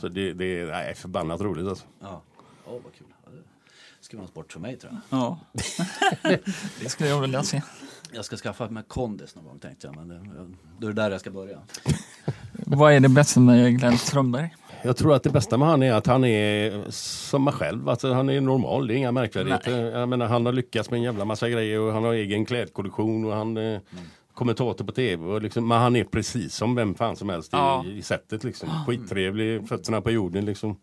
[0.01, 1.85] Så det, det är nej, förbannat roligt alltså.
[2.03, 2.23] Ja.
[2.67, 3.07] Åh, vad kul.
[4.11, 5.21] Ska vara en sport för mig tror jag.
[5.21, 5.39] Ja.
[6.81, 7.63] det skulle jag vilja se.
[8.13, 9.97] Jag ska skaffa mig kondis någon gång tänkte jag.
[9.97, 10.09] Men
[10.79, 11.59] det, är det där jag ska börja.
[12.53, 14.55] Vad är det bästa med Glenn Strömberg?
[14.83, 17.89] Jag tror att det bästa med han är att han är som mig själv.
[17.89, 19.99] Alltså, han är normal, det är inga märkvärdigheter.
[19.99, 23.25] Jag menar, han har lyckats med en jävla massa grejer och han har egen klädkollektion
[23.25, 23.81] och han är
[24.35, 25.25] kommentator på tv.
[25.27, 27.85] Och liksom, men han är precis som vem fan som helst i, Ja.
[27.87, 28.45] i sättet.
[28.45, 28.69] Liksom.
[28.87, 30.45] Skittrevlig, fötterna på jorden.
[30.45, 30.77] Liksom.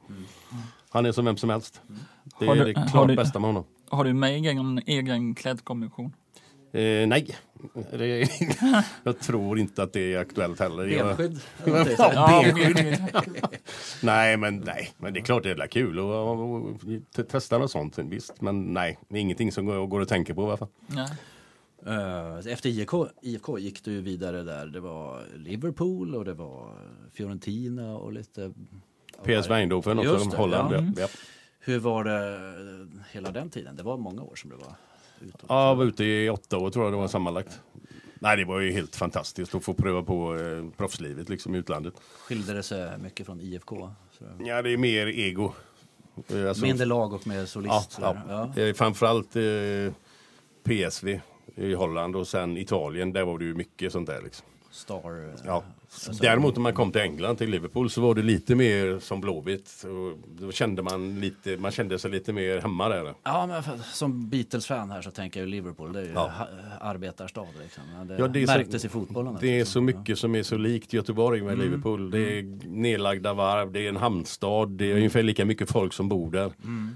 [0.89, 1.81] Han är som vem som helst.
[2.39, 3.63] Det Har är du- det klart du- bästa med honom.
[3.89, 6.13] Har du med egen, egen klädkommission?
[6.73, 7.35] Eh, nej,
[7.91, 8.29] det,
[9.03, 10.85] jag tror inte att det är aktuellt heller.
[10.85, 11.39] Jag, Benskydd?
[11.97, 13.03] Ja, Ja, benskydd.
[14.03, 16.81] nej, men nej, men det är klart det är kul och, och, och,
[17.15, 17.97] te- testa något sånt.
[17.97, 20.67] Visst, men nej, det är ingenting som går, går att tänka på i alla fall.
[20.87, 21.07] Nej.
[21.85, 24.65] Eh, Efter IFK, IFK gick du vidare där.
[24.67, 26.71] Det var Liverpool och det var
[27.13, 28.53] Fiorentina och lite...
[29.25, 30.73] PS Eindhoven också, Holland.
[30.73, 31.01] ja.
[31.01, 31.07] Ja.
[31.67, 33.75] Hur var det eh, hela den tiden?
[33.75, 34.73] Det var många år som du var
[35.21, 35.37] ute.
[35.49, 37.59] Ja, jag var ute i åtta år tror jag det var sammanlagt.
[38.19, 41.93] Nej, det var ju helt fantastiskt att få pröva på eh, proffslivet liksom i utlandet.
[42.19, 43.89] Skilde det sig mycket från IFK?
[44.11, 45.53] Så, Ja, det är mer ego.
[46.27, 47.97] Eh, alltså- mindre lag och mer solist?
[48.01, 48.51] Ja, ja.
[48.55, 48.61] Ja.
[48.63, 49.93] Eh, Framförallt eh,
[50.63, 51.21] PSV
[51.55, 53.13] i Holland och sen Italien.
[53.13, 54.21] Där var det ju mycket sånt där.
[54.21, 54.45] Liksom.
[54.77, 55.29] Star...
[55.29, 55.63] eh, Ja.
[56.07, 59.21] alltså- Däremot när man kom till England, till Liverpool, så var det lite mer som
[59.21, 59.85] Blåvitt.
[60.27, 63.13] Då kände man lite, man kände sig lite mer hemma där.
[63.23, 65.93] Ja, men som Beatles-fan här så tänker jag ju Liverpool.
[65.93, 66.19] Det är ju Ja.
[66.37, 66.47] ha,
[66.81, 67.83] arbetarstad liksom.
[68.07, 69.37] Det, Ja, det är så- märktes i fotbollen.
[69.41, 69.71] Det är liksom.
[69.73, 72.11] så mycket som är så likt Göteborg med Liverpool.
[72.11, 76.09] Det är nedlagda varv, det är en hamnstad, det är ungefär lika mycket folk som
[76.09, 76.51] bor där.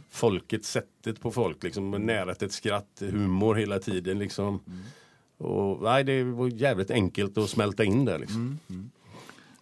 [0.10, 4.20] Folket, sättet på folk, liksom, närhet, ett skratt, humor hela tiden.
[4.20, 4.60] Liksom.
[5.42, 8.20] Och, nej, det var jävligt enkelt att smälta in där.
[8.20, 8.60] Liksom.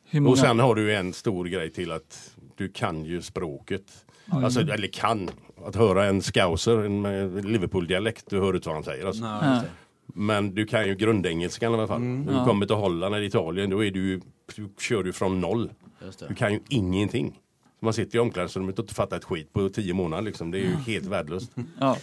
[0.10, 4.06] Hur många, Och sen har du en stor grej till att du kan ju språket.
[4.32, 5.30] Alltså, eller kan.
[5.66, 9.06] Att höra en scouser, en med Liverpool-dialekt, du hör inte vad han säger.
[9.06, 9.24] Alltså.
[9.24, 9.70] Nej, det.
[10.14, 12.02] Men du kan ju grundengelskan i alla fall.
[12.02, 12.46] När du Ja.
[12.46, 14.22] kommer till Holland eller Italien då är du,
[14.56, 15.70] du kör du från noll.
[16.06, 16.36] Just Du det.
[16.36, 17.40] kan ju ingenting.
[17.82, 20.24] Man sitter i omklädningsrummet och inte fattar ett skit på tio månader.
[20.24, 20.52] Liksom.
[20.52, 21.52] Det är ju helt värdelöst.
[21.80, 21.98] ja.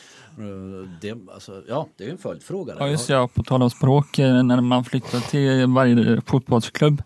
[1.00, 2.74] Det, alltså, ja, det är en följdfråga.
[2.74, 2.80] där.
[2.80, 7.02] ja, just det, ja, på tal om språk, eh, när man flyttar till varje fotbollsklubb,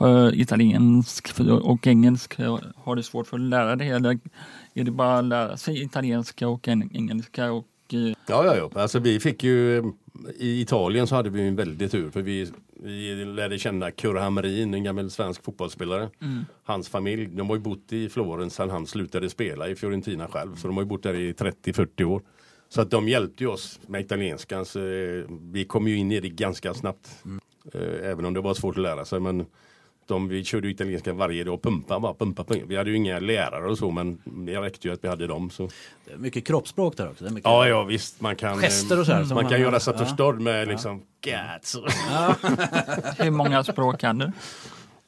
[0.00, 4.18] eh, italiensk och engelsk, eh, har du svårt för att lära dig eller
[4.74, 7.52] är det bara att lära sig italienska och en- engelska?
[7.52, 8.70] Och, Ja, ja, ja.
[8.74, 9.82] Alltså, vi fick ju,
[10.38, 12.10] I Italien så hade vi en väldig tur.
[12.10, 16.10] För vi, vi lärde känna Kurre Hamrin, en gammal svensk fotbollsspelare.
[16.64, 20.56] Hans familj, de har ju bott i Florens sedan han slutade spela i Fiorentina själv.
[20.56, 22.22] Så de har ju bott där i 30-40 år.
[22.68, 24.64] Så att de hjälpte oss med italienskan.
[24.64, 27.08] Så eh, vi kom ju in i det ganska snabbt.
[27.74, 29.20] Eh, Även om det var svårt att lära sig.
[29.20, 29.46] Men
[30.06, 32.66] De, vi körde ju italienska varje dag, pumpa bara, pumpa, pumpa.
[32.66, 35.50] Vi hade ju inga lärare och så men det räckte ju att vi hade dem.
[35.50, 35.68] Så.
[36.04, 37.24] Det är mycket kroppsspråk där också.
[37.24, 39.52] Det är mycket Ja, ja visst, man kan, Gester och så här, som man man-
[39.52, 40.04] kan göra sig ja.
[40.04, 41.76] förstådd med liksom cats.
[43.18, 44.32] Hur många språk kan du?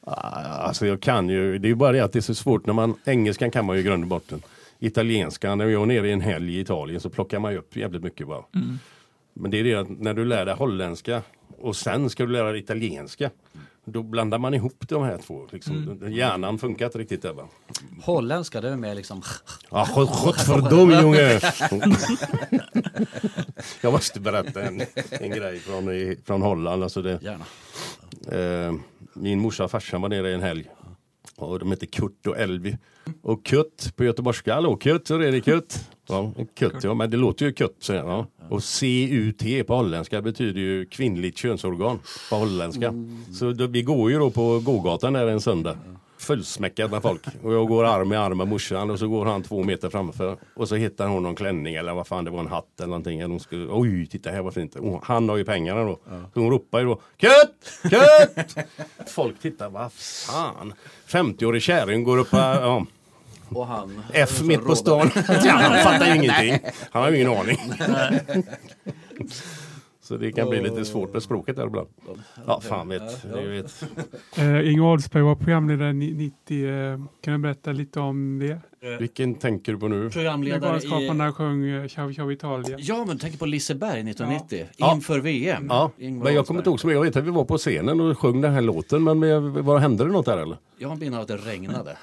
[0.07, 2.73] Alltså jag kan ju, det är ju bara det att det är så svårt när
[2.73, 4.41] man, engelskan kan man ju i grund och botten.
[4.79, 7.75] Italienskan, när jag var nere i en helg i Italien så plockar man ju upp
[7.75, 8.43] jävligt mycket bara.
[9.33, 11.21] Men det är det att när du lär dig holländska
[11.57, 13.29] och sen ska du lära dig italienska.
[13.85, 15.47] Då blandar man ihop de här två.
[15.51, 15.99] Liksom.
[16.11, 17.47] Hjärnan funkar inte riktigt där va.
[18.03, 19.21] Holländska, det är mer liksom...
[19.69, 21.39] Ah, god- Godverdomme junge!
[23.81, 26.83] jag måste berätta en, en grej från, i- från Holland.
[26.83, 27.45] Alltså det, Gärna.
[28.67, 28.73] Eh,
[29.13, 30.65] min morsa och farsan var nere en helg.
[31.37, 32.77] Och de hette Kurt och Elvi.
[33.21, 35.73] Och Kurt på göteborgska, hallå Kurt, så är det Kurt.
[36.07, 37.75] Ja, Kurt, ja men det låter ju Kurt.
[37.79, 38.27] Så, ja.
[38.49, 42.93] Och C-U-T på holländska betyder ju kvinnligt könsorgan på holländska.
[43.33, 45.77] Så då, vi går ju då på gågatan där en söndag.
[46.25, 47.21] Fullsmäckat med folk.
[47.43, 50.37] Och jag går arm i arm med morsan och så går han två meter framför.
[50.55, 53.19] Och så hittar hon någon klänning eller vad fan det var en hatt eller någonting.
[53.19, 54.75] Eller hon skulle, Oj, titta här vad fint.
[54.75, 55.99] Och han har ju pengarna då.
[56.33, 57.91] Så hon ropar ju då Kött!
[57.91, 58.67] Kött!
[59.07, 60.73] Folk tittar, vad fan.
[61.07, 62.85] 50-årig kärring går upp och, ja,
[63.49, 64.01] Och han...
[64.13, 65.11] F mitt på stan.
[65.43, 66.59] ja, han fattar ju ingenting.
[66.91, 67.57] Han har ju ingen aning.
[70.05, 71.87] Så det kan bli lite svårt med språket där ibland.
[72.47, 73.21] Ja, fan vet.
[73.33, 73.83] Det vet.
[74.37, 76.67] Eh, Inge Oldsberg var programledare ni- 90.
[76.69, 78.59] Eh, kan du berätta lite om det?
[78.99, 80.09] Vilken tänker du på nu?
[80.09, 81.31] Programledare Galenskaparna i...
[81.31, 82.77] sjöng Ciao Ciao Italia.
[82.79, 84.65] Ja, men tänk på Liseberg 1990.
[84.77, 84.93] Ja.
[84.95, 85.65] Inför VM.
[85.69, 86.91] Ja, Ingvar men jag kommer inte ihåg så.
[86.91, 89.03] Jag vet att vi var på scenen och sjöng den här låten.
[89.03, 90.57] Men vad hände det något där eller?
[90.77, 91.97] Jag har en bild av att det regnade.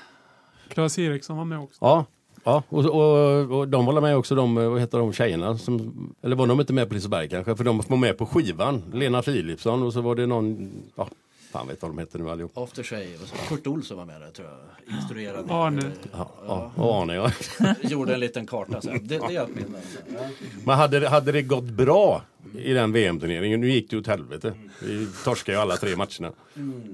[0.68, 1.78] Claes Eriksson var med också.
[1.80, 2.04] Ja.
[2.44, 5.58] Ja, och, och, och de var med också, de, vad heter de tjejerna?
[5.58, 7.56] Som, eller var de inte med på Liseberg kanske?
[7.56, 8.82] För de var med på skivan.
[8.92, 11.08] Lena Philipsson och så var det någon, ja,
[11.52, 12.58] fan vet vad de heter nu allihop.
[12.58, 13.14] After Shave.
[13.22, 13.36] och så.
[13.48, 14.96] Kurt Olsson var med där tror jag.
[14.96, 15.54] Instruerade.
[15.54, 15.82] Arne.
[16.12, 17.30] Ja, ja, och Arne ja.
[17.82, 18.98] Gjorde en liten karta sen.
[19.02, 19.78] Det, det är jag minne.
[20.14, 20.20] Ja.
[20.64, 22.22] Men hade, det- hade det gått bra
[22.58, 24.54] i den VM-turneringen, nu gick det åt helvete.
[24.82, 26.32] Vi torskade ju alla tre matcherna.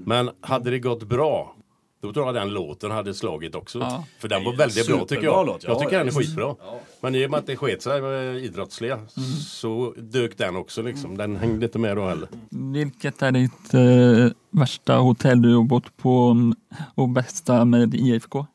[0.05, 1.55] Men hade det gått bra,
[2.01, 3.79] då tror jag den låten hade slagit också.
[3.79, 4.05] Ja.
[4.19, 5.45] För den var väldigt bra tycker jag.
[5.45, 6.55] låt, ja, jag tycker ja, den är skitbra.
[6.59, 6.79] Ja.
[7.01, 8.99] Men i och med att det sket sig med idrottsliga
[9.47, 11.17] så dök den också liksom.
[11.17, 12.29] Den hängde inte med då heller.
[12.49, 16.55] Vilket är ditt eh, värsta hotell du har bott på mm,
[16.95, 18.45] och bästa med IFK?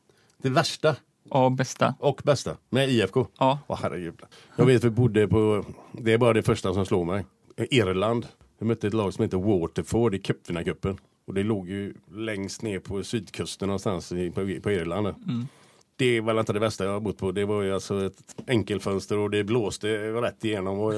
[0.41, 0.95] Det värsta
[1.29, 1.95] Ja, bästa.
[1.99, 3.27] och bästa med IFK.
[3.39, 3.59] Ja.
[3.67, 4.19] Åh herregud.
[4.55, 7.25] Jag vet vi bodde på, det är bara det första som slår mig.
[7.57, 8.27] Irland.
[8.59, 10.97] Vi mötte ett lag som heter Waterford i cupvinnarcupen.
[11.25, 15.15] Och det låg ju längst ner på sydkusten någonstans i, på, på Irland.
[15.97, 17.31] Det var väl inte det bästa jag har bott på.
[17.31, 20.79] Det var ju alltså ett enkelfönster och det blåste rätt igenom.
[20.79, 20.93] Och,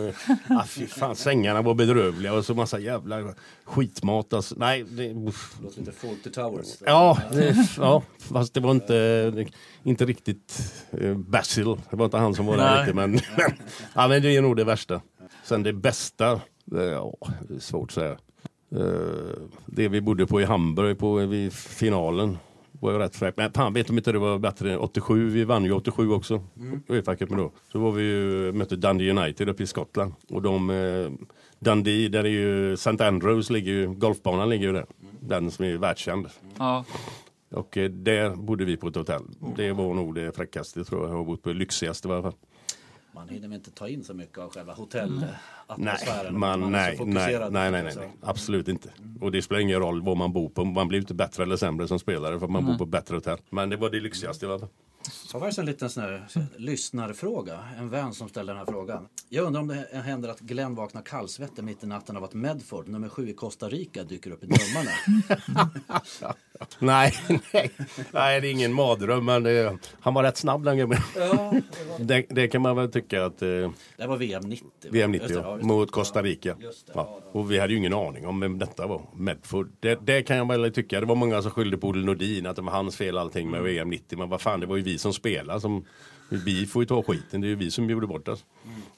[0.49, 4.33] ah, fy fan, sängarna var bedrövliga och så massa jävla skitmat.
[4.33, 5.13] Alltså, nej, det.
[5.13, 6.67] Låter lite Fawlty Towers.
[6.85, 9.45] Ja, det, ja, fast det var inte,
[9.83, 11.75] inte riktigt eh, Basil.
[11.89, 12.95] Det var inte han som var där riktigt.
[12.95, 13.19] Men,
[13.93, 15.01] ja, men det är nog det värsta.
[15.43, 17.13] Sen det bästa, det, ja,
[17.47, 18.17] det är svårt att säga.
[18.71, 22.37] Eh, det vi bodde på i Hamburg på vid finalen
[22.79, 23.37] var ju rätt fräckt.
[23.37, 25.29] Men fan vet om inte det var bättre än 87.
[25.29, 26.43] Vi vann ju 87 också.
[26.87, 27.51] Uefa-cupen då.
[27.71, 30.13] Så var vi ju, mötte Dundee United uppe i Skottland.
[30.29, 31.27] Och de, eh,
[31.59, 33.03] Dundee, där är ju St.
[33.03, 34.85] Andrews ligger ju, golfbanan ligger ju där.
[35.19, 36.27] Den som är världskänd.
[36.57, 36.85] Ja.
[37.51, 39.23] Och eh, där bodde vi på ett hotell.
[39.55, 41.11] Det var nog det fräckaste tror jag.
[41.11, 42.33] Jag har bott på det lyxigaste i alla fall.
[43.17, 46.39] Man hinner inte ta in så mycket av själva Nej, hotellatmosfären.
[46.39, 48.89] man, är nej, nej, nej, nej, nej, nej, absolut inte.
[49.21, 50.65] Och det spelar ingen roll var man bor på.
[50.65, 53.37] Man blir inte bättre eller sämre som spelare för att man bor på bättre hotell.
[53.49, 54.69] Men det var det lyxigaste i alla fall.
[55.01, 56.27] Så var det en liten sån här
[56.57, 57.59] lyssnarfråga.
[57.77, 59.07] En vän som ställde den här frågan.
[59.29, 62.87] Jag undrar om det händer att Glenn vaknar kallsvettig mitt i natten av att Medford,
[62.87, 64.91] nummer sju i Costa Rica, dyker upp i drömmarna.
[66.79, 67.13] Nej,
[67.53, 67.71] nej,
[68.11, 69.25] nej, det är ingen mardröm.
[69.25, 70.99] Men det, han var rätt snabb den gubben.
[71.15, 71.53] ja,
[71.99, 73.47] Det, det kan man väl tycka att eh,
[73.97, 74.65] det var VM 90.
[74.83, 74.89] va?
[74.91, 75.63] VM Just 90 det, ja, det.
[75.63, 76.55] mot Costa Rica.
[76.59, 77.19] Just det, Ja.
[77.31, 79.01] Och vi hade ju ingen aning om vem detta var.
[79.15, 79.69] Medford.
[79.79, 80.99] Det, det kan jag väl tycka.
[80.99, 83.63] Det var många som skyllde på Olle Nordin att det var hans fel allting med
[83.63, 84.17] VM 90.
[84.19, 85.61] Men vad fan, det var ju vi som spelade.
[85.61, 85.85] Som,
[86.29, 87.41] vi får ju ta skiten.
[87.41, 88.45] Det är ju vi som gjorde bort oss.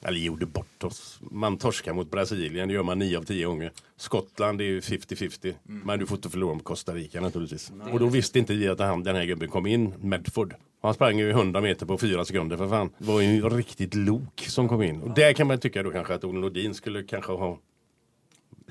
[0.02, 1.20] Eller gjorde bort oss.
[1.30, 2.68] Man torskar mot Brasilien.
[2.68, 3.72] Det gör man 9 av 10 gånger.
[3.96, 5.54] Skottland är ju 50-50.
[5.62, 7.72] Men du får inte förlora mot Costa Rica naturligtvis.
[7.92, 9.94] Och då visste inte vi att han, den här gubben kom in.
[10.00, 10.54] Medford.
[10.82, 12.90] Han sprang ju 100 meter på 4 sekunder för fan.
[12.98, 15.02] Det var ju en riktigt lok som kom in.
[15.02, 17.58] Och där kan man tycka då kanske att Olle Nordin skulle kanske ha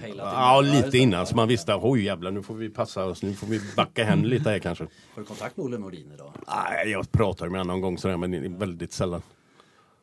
[0.02, 3.34] Pejlat Ja, lite innan så man visste oj jävlar nu får vi passa oss, nu
[3.34, 4.84] får vi backa hem lite här kanske.
[4.84, 6.34] Har du kontakt med Olle Nordin idag?
[6.48, 9.22] Nej, jag pratar med honom någon gång sådär men väldigt sällan.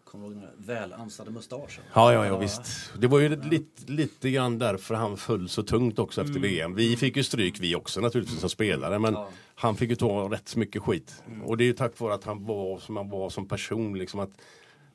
[0.04, 1.85] Kommer du ihåg den välansade mustaschen?
[1.94, 2.92] Ja, ja, ja visst.
[2.98, 6.74] Det var ju lite, lite grann därför han föll så tungt också efter VM.
[6.74, 9.16] Vi fick ju stryk vi också naturligtvis som spelare men
[9.54, 11.22] han fick ju ta rätt så mycket skit.
[11.44, 14.20] Och det är ju tack vare att han var som han var som person liksom
[14.20, 14.30] att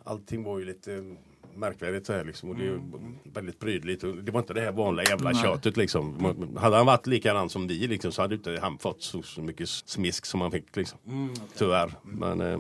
[0.03, 1.15] allting var ju lite
[1.55, 2.81] märkvärdigt så här liksom och det är ju
[3.23, 6.35] väldigt prydligt och det var inte det här vanliga jävla tjötet liksom.
[6.57, 9.69] Hade han varit likadan som vi liksom så hade inte han fått så, så mycket
[9.69, 10.99] smisk som han fick liksom.
[11.55, 11.93] Tyvärr.
[12.03, 12.59] Men eh,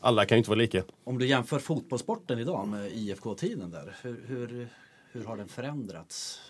[0.00, 0.82] alla kan ju inte vara lika.
[1.04, 4.68] Om du jämför fotbollssporten idag med IFK-tiden där, hur, hur,
[5.12, 6.40] hur har den förändrats?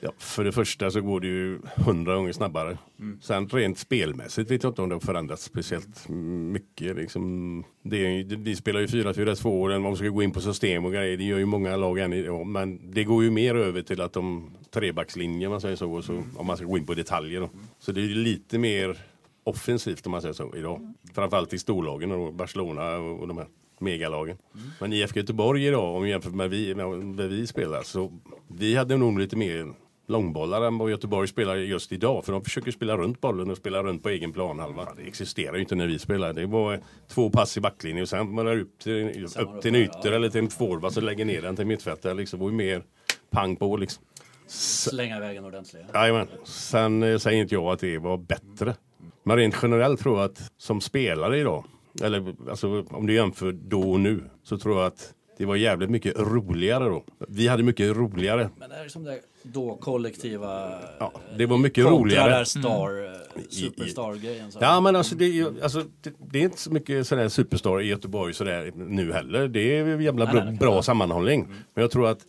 [0.00, 2.78] Ja, för det första så går det ju hundra gånger snabbare.
[3.20, 6.08] Sen rent spelmässigt vet jag inte om det har förändrats speciellt
[6.52, 6.96] mycket.
[6.96, 11.16] Liksom, det vi spelar ju 4-4-2 och man ska gå in på system och grejer.
[11.16, 12.46] Det gör ju många lag än idag.
[12.46, 16.22] Men det går ju mer över till att de trebackslinjer man säger så, och så
[16.36, 17.40] om man ska gå in på detaljer.
[17.40, 17.50] Då.
[17.78, 18.98] Så det är lite mer
[19.44, 20.94] offensivt om man säger så idag.
[21.14, 23.46] Framförallt i storlagen och Barcelona och, de här
[23.78, 24.36] megalagen.
[24.80, 28.12] Men IFK Göteborg idag om vi jämför med vi, med vi spelar så
[28.48, 29.72] vi hade nog lite mer
[30.06, 32.24] långbollar än vad Göteborg spelar just idag.
[32.24, 34.88] För de försöker spela runt bollen och spela runt på egen planhalva.
[34.96, 36.32] Det existerar ju inte när vi spelar.
[36.32, 39.80] Det var två pass i backlinjen och sen man är upp till, upp till en
[39.80, 42.14] ytter eller till en forward så lägger ner den till mittfältare.
[42.14, 42.38] Liksom.
[42.38, 42.82] Det var ju mer
[43.30, 44.04] pang på liksom.
[44.46, 45.86] Slänga iväg en ordentlig.
[45.94, 46.28] Jajamän.
[46.44, 48.74] Sen eh, säger inte jag att det var bättre.
[49.22, 51.64] Men rent generellt tror jag att som spelare idag,
[52.02, 55.90] eller alltså, om du jämför då och nu, så tror jag att det var jävligt
[55.90, 57.04] mycket roligare då.
[57.28, 58.50] Vi hade mycket roligare.
[58.58, 60.70] Men det är som det då kollektiva...
[60.98, 62.30] Ja, det var mycket roligare.
[62.30, 64.50] där star, eh, superstar-grejen.
[64.60, 67.86] Ja men alltså det, är alltså det, det är inte så mycket sådär superstar i
[67.86, 69.48] Göteborg sådär nu heller.
[69.48, 71.46] Det är jävla Nej, bra, nej, bra sammanhållning.
[71.74, 72.20] Men jag tror att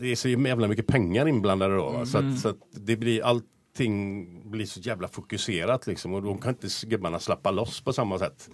[0.00, 1.90] det är så jävla mycket pengar inblandade då.
[1.90, 2.06] va?
[2.06, 3.24] Så, att, så att det blir
[3.76, 8.18] allting blir så jävla fokuserat liksom och då kan inte gubbarna slappa loss på samma
[8.18, 8.50] sätt.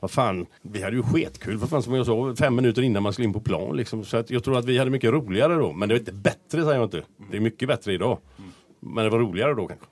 [0.00, 3.12] Vad fan, vi hade ju skitkul för fan som jag sa fem minuter innan man
[3.12, 4.04] skulle in på plan liksom.
[4.04, 5.72] Så att jag tror att vi hade mycket roligare då.
[5.72, 7.02] Men det är inte bättre säger jag inte.
[7.30, 8.18] Det är mycket bättre idag.
[8.80, 9.86] Men det var roligare då kanske.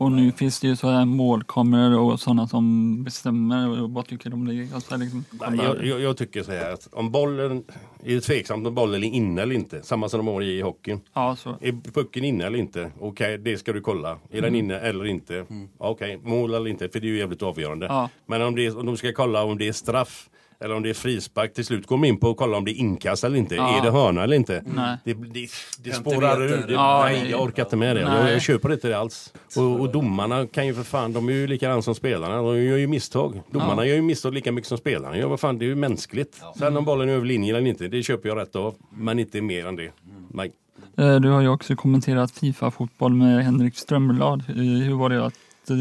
[0.00, 3.82] Och nu finns det ju så här målkameror och sådana som bestämmer.
[3.82, 4.74] Och vad tycker du om det?
[4.74, 7.64] Alltså, liksom, Nej, jag, jag, jag tycker så här att om bollen
[8.04, 9.82] är det tveksamt om bollen är inne eller inte.
[9.82, 11.00] Samma som de har i hockeyn.
[11.12, 11.56] Ja, så.
[11.60, 12.90] Är pucken inne eller inte?
[13.00, 14.18] Okej, det ska du kolla.
[14.30, 15.46] Är den inne eller inte?
[15.78, 16.88] Okej, mål eller inte?
[16.88, 17.86] För det är ju jävligt avgörande.
[17.86, 18.08] Ja.
[18.26, 20.94] Men om, det om de ska kolla om det är straff eller om det är
[20.94, 21.54] frispark.
[21.54, 23.54] Till slut går de in på att kolla om det är inkast eller inte.
[23.54, 23.78] Ja.
[23.78, 24.62] Är det hörna eller inte?
[24.76, 24.96] Nej.
[25.04, 25.48] Det, det,
[25.84, 26.66] det spårar ur.
[26.66, 28.02] Det, Ja, nej, jag orkar inte med det.
[28.02, 29.32] Jag, jag köper inte det alls.
[29.56, 32.36] Och, och domarna kan ju för fan, de är ju likadana som spelarna.
[32.42, 33.42] De gör ju misstag.
[33.50, 33.86] Domarna Ja.
[33.86, 35.28] gör ju misstag lika mycket som spelarna gör.
[35.28, 36.40] Vad fan, det är ju mänskligt.
[36.58, 38.74] Sen om bollen är över linjen eller inte, det köper jag rätt av.
[38.90, 39.92] Men inte mer än det.
[40.30, 40.52] Nej.
[40.98, 44.42] Eh, Du har ju också kommenterat Fifa-fotboll med Henrik Strömblad.
[44.48, 45.34] Eh, Hur var det att,
[45.70, 45.76] eh,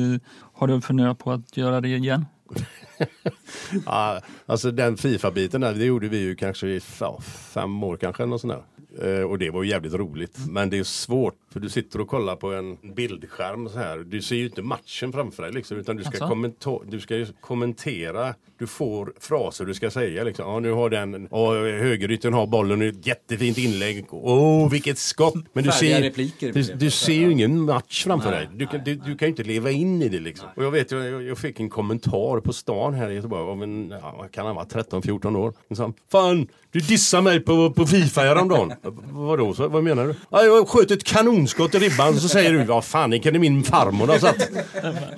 [0.53, 2.25] har du funderat på att göra det igen?
[3.85, 8.25] Ja, alltså den Fifa-biten där, det gjorde vi ju kanske i ja, fem år kanske.
[8.25, 8.53] Något sånt.
[9.01, 10.37] Eh, och det var ju jävligt roligt.
[10.49, 13.97] Men det är svårt för du sitter och kollar på en bildskärm så här.
[13.97, 16.27] Du ser ju inte matchen framför dig liksom, utan du ska, Alltså?
[16.27, 18.35] kommenta- du ska kommentera.
[18.59, 20.45] Du får fraser du ska säga liksom.
[20.47, 24.05] Ja, nu har den, och högerytten har bollen, ett jättefint inlägg.
[24.09, 25.33] Åh, vilket skott!
[25.53, 26.53] Men du Färdiga ser, repliker.
[26.53, 28.49] du, du ser ju ingen match framför Nej, dig.
[28.53, 30.47] Du kan, du, du kan ju inte leva in i det liksom.
[30.55, 33.89] Och jag vet, jag, jag fick en kommentar på stan här i Göteborg av en,
[34.01, 35.53] ja, kan han vara, 13-14 år.
[35.69, 38.73] Han sa, Fan, du dissade mig på, på Fifa häromdagen.
[39.11, 40.15] Vadå, så, vad menar du?
[40.29, 43.63] Ja, jag sköt ett kanonskott i ribban så säger du, vad fan, det kunde min
[43.63, 44.49] farmor ha satt.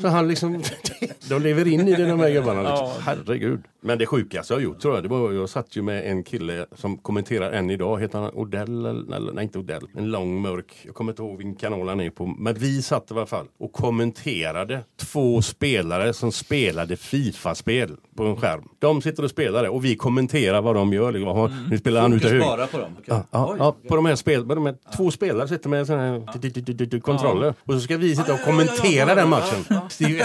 [0.02, 0.64] Så han liksom,
[1.30, 2.62] de lever in i det de här gubbarna.
[2.62, 3.31] Liksom.
[3.32, 3.64] Herregud.
[3.84, 6.24] Men det sjukaste jag har gjort tror jag, det var, jag satt ju med en
[6.24, 8.86] kille som kommenterar än idag, heter han Odell?
[8.86, 12.10] Eller, nej inte Odell, en lång mörk, jag kommer inte ihåg vilken kanal han är
[12.10, 12.26] på.
[12.26, 18.36] Men vi satt i alla fall och kommenterade två spelare som spelade Fifa-spel på en
[18.36, 18.64] skärm.
[18.80, 21.12] De sitter och spelar det och vi kommenterar vad de gör.
[21.12, 21.28] Liksom.
[21.28, 22.40] Jaha, Nu spelar han höger.
[22.40, 22.92] bara på dem.
[23.00, 23.06] Okej.
[23.08, 26.02] Ja, ja, Oj, ja, på de här spel, de här två spelare sitter med såna
[26.02, 27.54] här kontroller.
[27.64, 29.66] Och så ska vi sitta och kommentera den matchen.
[30.00, 30.18] Det är ju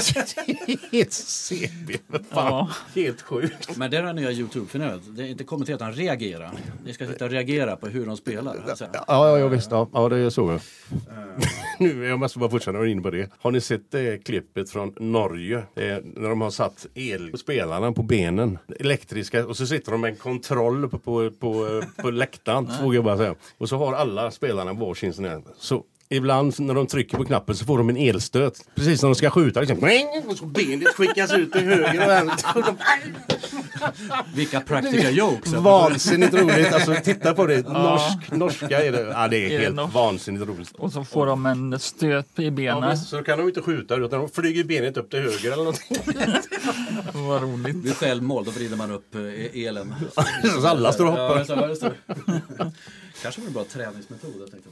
[0.93, 1.99] helt CB.
[2.97, 3.77] Helt sjukt.
[3.77, 5.01] Men det är det nya Youtube-finöret.
[5.17, 6.51] Det är inte kommentera utan reagera.
[6.85, 8.57] Ni ska sitta och reagera på hur de spelar.
[8.69, 8.87] Alltså.
[8.93, 9.71] Ja, ja, ja visst.
[9.71, 10.59] Ja, ja det är så.
[11.79, 13.31] nu, jag måste bara fortsätta vara inne på det.
[13.39, 15.63] Har ni sett det klippet från Norge?
[15.75, 18.59] Är när de har satt elspelarna på benen.
[18.81, 19.47] Elektriska.
[19.47, 22.69] Och så sitter de med en kontroll på, på, på, på läktaren.
[22.83, 23.35] vågar jag bara säga.
[23.59, 25.43] Och så har alla spelarna varsin sån här.
[25.59, 28.65] Så Ibland när de trycker på knappen så får de en elstöt.
[28.75, 29.61] Precis när de ska skjuta.
[29.61, 29.79] Liksom.
[30.29, 32.65] Och så benet skickas ut till höger och vänster.
[34.35, 35.53] Vilka practical jokes.
[35.53, 36.73] Vansinnigt roligt.
[36.73, 37.69] Alltså titta på det.
[37.69, 39.01] Norsk, norska är det.
[39.01, 39.95] Ja, det är, Är det helt norsk?
[39.95, 40.73] vansinnigt roligt.
[40.79, 42.91] Och så får de en stöt i Ja, benen.
[42.91, 45.97] visst, så kan de inte skjuta utan de flyger benet upp till höger eller någonting.
[47.29, 47.77] Vad roligt.
[47.77, 49.95] Vid självmål, då vrider man upp eh, elen.
[50.61, 51.45] Så alla står och hoppar.
[51.49, 52.73] Ja, det.
[53.23, 54.35] Kanske var en bra träningsmetod.
[54.41, 54.71] Jag tänkte.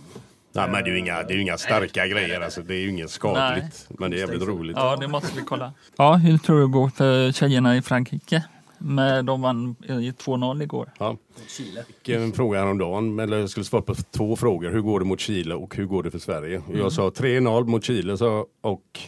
[0.55, 2.41] Nej, men det är ju inga, det är ju inga starka grejer.
[2.41, 2.63] Alltså.
[2.63, 3.87] Det är ju inget skadligt.
[3.89, 4.77] Men det är jävligt roligt.
[4.77, 5.73] Ja, det måste vi kolla.
[5.97, 8.45] Ja, hur tror du det går för tjejerna i Frankrike?
[8.79, 10.91] Med de vann i 2-0 igår.
[10.99, 11.17] Ja.
[11.49, 11.85] Chile.
[11.85, 14.71] fick en fråga häromdagen, eller jag skulle svara på två frågor.
[14.71, 16.63] Hur går det mot Chile och hur går det för Sverige?
[16.69, 19.01] Och Jag sa 3-0 mot Chile så, och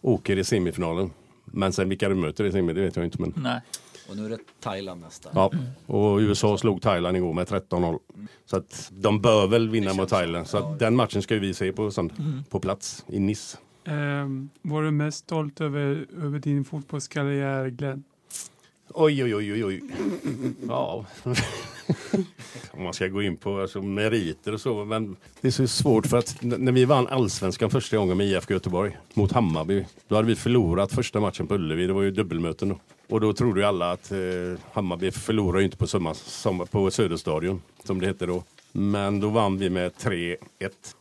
[0.00, 1.10] åker i semifinalen.
[1.54, 3.20] Men sen vilka de möter i semi, det vet jag inte.
[3.20, 3.60] Men, Nej.
[4.08, 5.30] Och nu är det Thailand nästa.
[5.34, 5.50] ja.
[5.86, 7.98] Och USA slog Thailand igår med 13-0.
[8.44, 10.46] Så att de bör väl vinna mot Thailand.
[10.46, 12.14] Så att den matchen ska vi se på, söndag,
[12.50, 13.58] på plats i Nice.
[13.84, 18.04] Ehm, var du mest stolt över, över din fotbollskarriär, Glenn?
[18.88, 19.82] Oj, oj, oj, oj, oj.
[20.68, 21.06] Ja.
[22.70, 24.84] Om man ska gå in på alltså, meriter och så.
[24.84, 28.54] Men det är så svårt för att när vi vann allsvenskan första gången med IFK
[28.54, 29.84] Göteborg mot Hammarby.
[30.08, 31.86] Då hade vi förlorat första matchen på Ullevi.
[31.86, 32.80] Det var ju dubbelmöten då.
[33.08, 34.18] Och då trodde ju alla att eh,
[34.72, 38.44] Hammarby förlorar ju inte på, summa, som, på Söderstadion, som det hette då.
[38.72, 40.36] Men då vann vi med 3-1.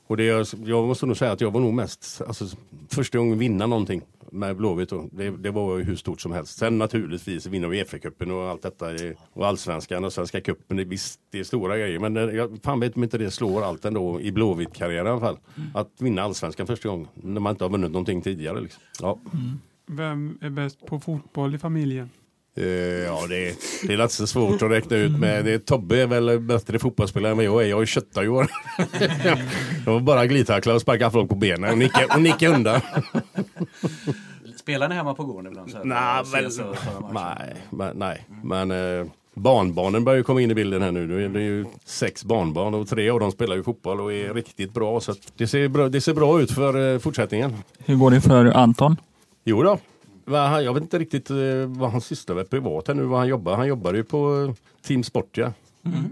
[0.07, 2.45] Och det, jag, jag måste nog säga att jag var nog mest, alltså
[2.89, 4.01] första gången vinna någonting
[4.33, 5.09] med Blåvitt då.
[5.11, 6.57] Det, det var ju hur stort som helst.
[6.57, 8.93] Sen naturligtvis vinner vi FA-cupen och allt detta.
[8.95, 10.77] i- Och allsvenskan och svenska cupen.
[10.77, 11.99] Det, visst, det är stora grejer.
[11.99, 15.19] Men eh, jag fan vet om inte det slår allt ändå i Blåvitt-karriären i alla
[15.19, 15.37] fall.
[15.73, 17.07] Att vinna allsvenskan första gången.
[17.13, 18.61] När man inte har vunnit någonting tidigare.
[18.61, 18.81] Liksom.
[19.01, 19.19] Ja.
[19.33, 19.59] Mm.
[19.85, 22.09] Vem är bäst på fotboll i familjen?
[22.55, 22.65] Eh,
[23.03, 23.55] ja, det är,
[23.87, 25.19] det är inte så svårt att räkna ut.
[25.19, 27.67] Men det, Tobbe är väl bättre fotbollsspelare än vad jag är.
[27.67, 28.47] Jag är köttar i år.
[29.85, 32.81] Jag var bara glidtackla och sparka folk på benen och nicka, och nicka undan.
[34.55, 35.71] Spelar ni hemma på gården ibland?
[35.71, 37.37] Så här, Nej, och men, matchen?
[37.39, 38.25] nej, men, nej.
[38.43, 41.07] men eh, barnbarnen börjar ju komma in i bilden här nu.
[41.07, 44.33] Nu är det ju sex barnbarn och tre av dem spelar ju fotboll och är
[44.33, 44.99] riktigt bra.
[44.99, 47.55] Så att det, ser bra det ser bra ut för eh, fortsättningen.
[47.85, 48.97] Hur går det för Anton?
[49.43, 49.79] Jo då.
[50.25, 53.27] Va, Jag vet inte riktigt eh, vad han sysslar med privat här nu, vad han
[53.27, 53.55] jobbar.
[53.55, 55.53] Han jobbar ju på Team Sport, ja.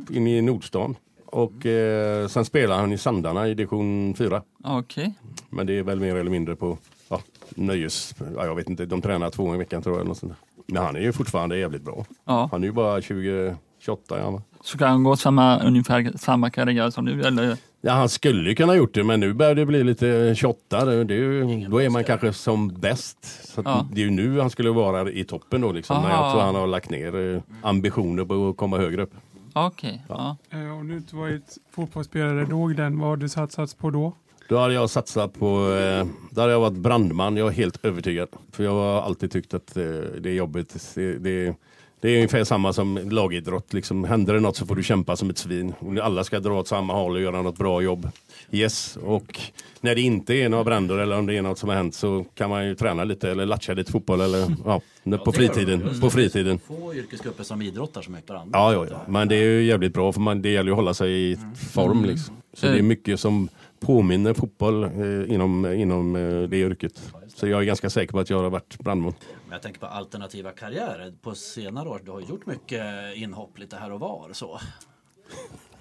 [0.10, 0.96] Inne i Nordstan.
[1.26, 4.42] Och eh, sen spelar han i Sandarna i division 4.
[4.64, 5.14] Okej.
[5.50, 6.78] Men det är väl mer eller mindre på
[7.10, 8.16] ja, nöjes...
[8.36, 10.00] Ja, jag vet inte, de tränar två gånger i veckan tror jag.
[10.00, 10.74] Eller något sånt där.
[10.74, 12.06] Men han är ju fortfarande jävligt bra.
[12.26, 12.50] Ja.
[12.52, 14.42] Han är ju bara 20, 28 ja?
[14.64, 17.22] Så kan han gå samma, ungefär samma karriär som du?
[17.22, 17.58] Eller?
[17.84, 20.86] Ja, han skulle ju kunna gjort det, men nu börjar det bli lite 28.
[20.86, 23.48] Det, är ju, då är man kanske som bäst.
[23.54, 23.88] Så Ja.
[23.94, 26.56] Det är ju nu han skulle vara i toppen då, liksom, när jag tror han
[26.56, 29.14] har lagt ner eh, ambitioner på att komma högre upp.
[29.54, 30.06] Okej.
[30.10, 30.38] Ja.
[30.50, 34.14] Eh, Om du inte varit fotbollsspelare då, Glenn, vad har du satsat på då?
[34.50, 38.28] Då hade jag satsat på, eh, då hade jag varit brandman, jag är helt övertygad.
[38.52, 39.84] För jag har alltid tyckt att eh,
[40.20, 40.92] det är jobbigt.
[40.96, 41.56] Det, det,
[42.02, 43.74] det är ungefär samma som lagidrott.
[43.74, 45.74] Liksom, händer det något så får du kämpa som ett svin.
[46.02, 48.10] Alla ska dra åt samma håll och göra något bra jobb.
[48.52, 49.40] Yes, och
[49.82, 52.26] när det inte är några bränder eller om det är något som har hänt så
[52.36, 54.82] kan man ju träna lite eller latcha lite fotboll eller ja,
[55.18, 55.82] på fritiden.
[55.82, 56.12] På det.
[56.12, 56.60] fritiden.
[56.60, 58.60] Få yrkesgrupper som idrottar så mycket varandra.
[58.60, 59.02] Ja, ja, ja.
[59.08, 61.38] Men det är ju jävligt bra för man, det gäller ju att hålla sig i
[61.74, 62.06] form.
[62.06, 62.36] Liksom.
[62.54, 63.50] Så det är mycket som
[63.80, 67.14] påminner fotboll eh, inom, inom eh, det yrket.
[67.36, 69.14] Så jag är ganska säker på att jag har varit brandman.
[69.52, 71.14] Men jag tänker på alternativa karriärer.
[71.22, 74.30] På senare år, du har gjort mycket inhopp lite här och var.
[74.34, 74.60] Så.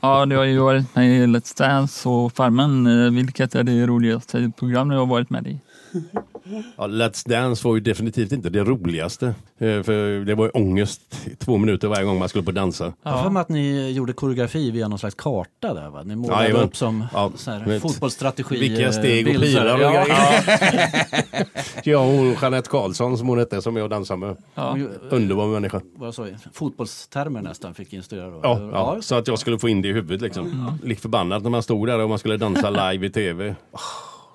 [0.00, 2.86] ja, du har ju varit med i Let's Dance och Farmen.
[2.86, 5.60] Eh, Vilket är det roligaste program du har varit med i?
[6.76, 9.26] Ja, Let's Dance var ju definitivt inte det roligaste.
[9.58, 11.00] Eh, för det var ju ångest
[11.38, 12.92] två minuter varje gång man skulle på dansa.
[13.02, 16.02] Jag har för mig att ni gjorde koreografi via någon slags karta där va?
[16.02, 16.64] Ni målade Jajamän.
[16.64, 17.32] upp som Ja,
[17.80, 18.60] fotbollsstrategi.
[18.60, 21.46] Vilka eh, steg och pilar och ja, grejer.
[21.84, 24.36] Jag och Jeanette Karlsson som hon hette som jag dansade med.
[24.54, 24.76] Ja.
[25.10, 25.80] Underbar människa.
[25.94, 26.26] Vad sa?
[26.52, 28.40] Fotbollstermer nästan fick instruera då.
[28.42, 30.78] Ja, ja, så att jag skulle få in det i huvudet liksom.
[30.84, 33.54] Lik förbannat när man stod där och man skulle dansa live i tv.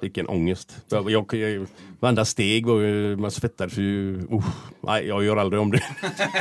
[0.06, 0.78] Vilken ångest.
[0.90, 1.68] Jag, jag, jag,
[2.00, 4.16] varenda steg var ju, man svettades ju.
[4.32, 4.46] Uh,
[4.82, 5.84] nej, jag gör aldrig om det.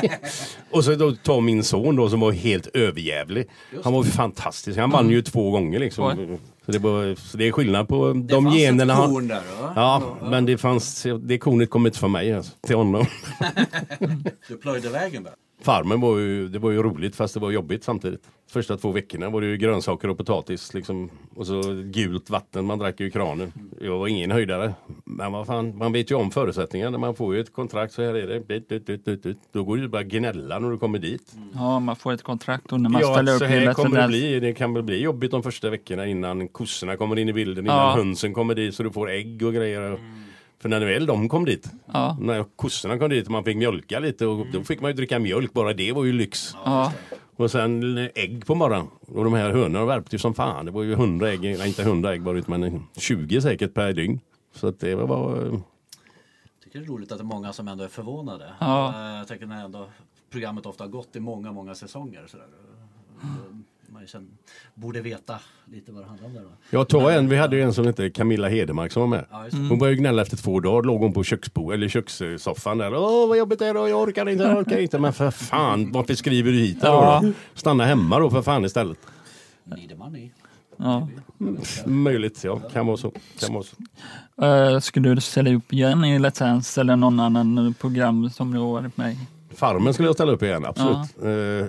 [0.71, 3.47] och så då tar min son då som var helt överjävlig.
[3.85, 4.79] Han var fantastisk.
[4.79, 6.05] Han vann ju två gånger liksom.
[6.05, 6.39] Oj.
[6.67, 8.97] Så det, var, så det är skillnad på Det de fanns ett generna.
[8.97, 9.73] korn där va?
[9.77, 13.07] Ja, men det fanns, det kornet kom inte från mig alltså, till honom.
[14.49, 15.33] Du plöjde vägen där.
[15.65, 18.21] Farmen var ju, det var ju roligt fast det var jobbigt samtidigt.
[18.51, 21.11] Första två veckorna var det ju grönsaker och potatis liksom.
[21.35, 23.53] Och så gult vatten, man drack ju i kranen.
[23.81, 24.75] Jag var ingen höjdare.
[25.05, 26.99] Men vad fan, man vet ju om förutsättningarna.
[26.99, 28.39] Man får ju ett kontrakt, så här är det.
[28.39, 29.39] Dit, dit, dit, dit, dit.
[29.53, 31.33] Då går det ju bara gnälla när du kommer dit.
[31.55, 34.09] ja, man får ett kontrakt och när man Ja, ställer upp så här kommer det
[34.09, 34.41] bli.
[34.41, 37.77] Det kan väl bli jobbigt de första veckorna innan kossorna kommer in i bilden, innan
[37.77, 37.95] Ja.
[37.97, 39.99] hönsen kommer dit så du får ägg och grejer.
[40.65, 42.17] För när väl de kom dit, Ja.
[42.21, 45.19] när kossorna kom dit och man fick mjölka lite och då fick man ju dricka
[45.19, 46.55] mjölk, bara det var ju lyx.
[46.65, 46.93] Ja.
[47.37, 48.87] Och sen ägg på morgonen.
[49.01, 50.65] Och de här hönorna värpte ju som fan.
[50.67, 54.21] Det var ju 100 ägg, nej inte 100 ägg bara men 20 säkert per dygn.
[54.55, 55.37] Så att det var bara...
[55.47, 55.63] Jag
[56.65, 58.53] tycker det är roligt att det är många som ändå är förvånade.
[58.61, 58.89] Ja.
[59.13, 59.87] Eh, Jag tänker när ändå
[60.31, 62.25] programmet ofta har gått i många, många säsonger.
[62.27, 62.47] Sådär.
[63.95, 64.29] Man ju sen
[64.75, 65.39] borde veta
[65.73, 66.41] lite vad det handlar om där.
[66.43, 66.51] va?
[66.71, 69.25] Jag tar en, vi hade ju en som hette Camilla Hedemark som var med.
[69.31, 69.57] Ja, det.
[69.57, 72.95] Hon började gnälla efter två dagar, låg hon på köksbo, eller kökssoffan där.
[72.95, 74.99] Åh vad jobbigt det är då, jag orkar inte, jag orkar inte.
[74.99, 77.21] Men för fan, varför skriver du hit Ja.
[77.23, 77.33] då?
[77.55, 78.99] Stanna hemma då för fan istället.
[79.89, 80.31] The money.
[80.77, 81.09] Ja.
[81.87, 82.57] Möjligt, ja.
[82.73, 83.13] Kan vara så.
[83.41, 83.77] Kan vara så.
[84.45, 88.59] Eh, skulle du ställa upp igen i Let's Dance eller någon annan program som du
[88.59, 89.17] har varit med i?
[89.57, 90.97] Farmen skulle jag ställa upp igen, absolut.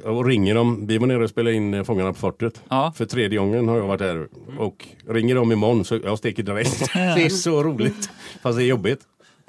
[0.04, 2.64] Eh, och ringer de, vi var nere och spelade in eh, Fångarna på fortet.
[2.70, 2.94] Ja.
[2.96, 4.28] För tredje gången har jag varit här.
[4.60, 6.80] Och ringer de imorgon så jag sticker direkt.
[6.94, 8.10] det är så roligt.
[8.42, 9.00] Fast det är jobbigt.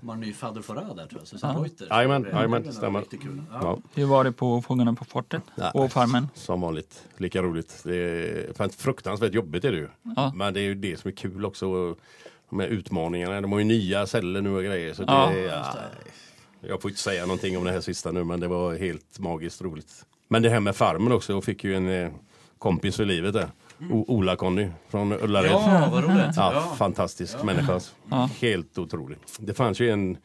[0.00, 1.28] De har en ny fadder Farah där tror jag.
[1.28, 1.86] Susanne Reuter.
[1.90, 3.04] Jajamän, Det jajamän, stämmer.
[3.10, 3.58] Ja.
[3.62, 3.78] Ja.
[3.94, 5.70] Hur var det på Fångarna på fortet Nej.
[5.74, 6.28] och Farmen?
[6.34, 7.80] Som vanligt, lika roligt.
[7.84, 9.88] Det är fruktansvärt jobbigt är det ju.
[10.16, 10.32] Ja.
[10.34, 11.96] Men det är ju det som är kul också.
[12.50, 14.94] De här utmaningarna, de har ju nya celler nu och grejer.
[14.94, 15.64] Så Ja, det, ja,
[16.60, 19.62] jag får inte säga någonting om det här sista nu men det var helt magiskt
[19.62, 20.04] roligt.
[20.28, 22.10] Men det här med farmen också, jag fick ju en eh,
[22.58, 23.48] kompis för livet där.
[23.92, 25.50] O- Ola-Conny från Ullared.
[25.50, 26.36] Ja, vad roligt.
[26.36, 26.74] Ja, Ja.
[26.78, 27.80] fantastisk människa.
[28.10, 28.30] Ja.
[28.40, 29.18] Helt otrolig.
[29.38, 30.16] Det fanns ju en,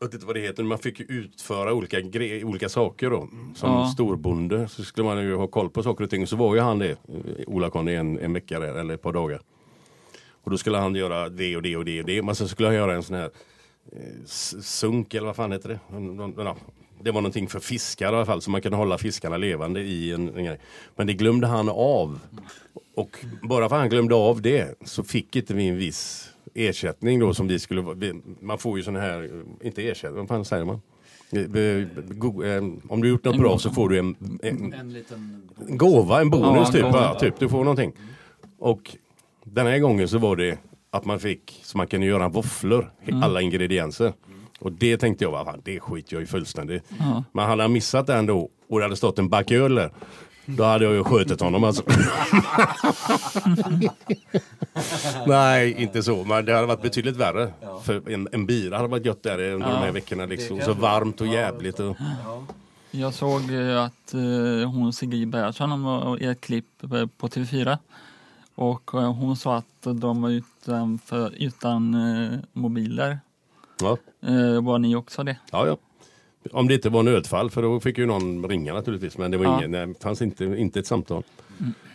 [0.00, 3.28] jag vet inte vad det heter, man fick ju utföra olika, gre- olika saker då.
[3.54, 3.86] Som Ja.
[3.94, 6.26] storbonde så skulle man ju ha koll på saker och ting.
[6.26, 6.96] Så var ju han det, eh,
[7.46, 9.40] Ola Conny, en, en vecka där, eller ett par dagar.
[10.44, 12.22] Och då skulle han göra det och det och det och det.
[12.22, 13.30] Men sen skulle han göra en sån här
[14.60, 16.54] sunk eller vad fan heter det?
[17.02, 20.12] Det var någonting för fiskar i alla fall, så man kunde hålla fiskarna levande i
[20.12, 20.58] en, en grej.
[20.96, 22.20] Men det glömde han av.
[22.94, 27.20] Och bara för att han glömde av det så fick inte vi en viss ersättning
[27.20, 27.84] då som vi skulle
[28.40, 30.80] Man får ju sån här, eh, inte ersättning, vad fan säger man?
[31.32, 33.58] Eh, eh, eh, Om du gjort något En bra gåva.
[33.58, 35.42] så får du en, en, En liten...
[35.68, 36.82] en gåva, en bonus Ja, typ.
[36.82, 37.02] gåva.
[37.02, 37.38] Ja, typ.
[37.38, 37.92] Du får någonting.
[38.58, 38.96] Och
[39.44, 40.58] den här gången så var det
[40.96, 42.90] att man fick, så man kunde göra våfflor,
[43.22, 44.12] alla ingredienser.
[44.58, 46.84] Och det tänkte jag, fan, det skiter jag i fullständigt.
[46.98, 47.24] Ja.
[47.32, 49.90] Men hade han missat den då och det hade stått en back öl där,
[50.46, 51.82] då hade jag ju skjutit honom alltså.
[55.26, 56.24] Nej, inte så.
[56.24, 57.52] Men det hade varit betydligt värre.
[57.82, 60.26] För en, en bira hade varit gött där under de här veckorna.
[60.26, 60.60] Liksom.
[60.60, 61.80] Så varmt och jävligt.
[61.80, 61.96] Och...
[62.90, 67.78] Jag såg eh, att eh, hon Sigrid Bernhardsson var i ett klipp eh, på TV4
[68.58, 73.18] och eh, hon sa att de var utan, för, utan eh, mobiler.
[73.80, 73.96] Ja.
[74.28, 75.36] Eh, var ni också det?
[75.50, 75.76] Ja, ja.
[76.52, 79.18] Om det inte var nödfall, för då fick ju någon ringa naturligtvis.
[79.18, 79.58] Men det var Ja.
[79.58, 81.22] ingen, det fanns inte, inte ett samtal.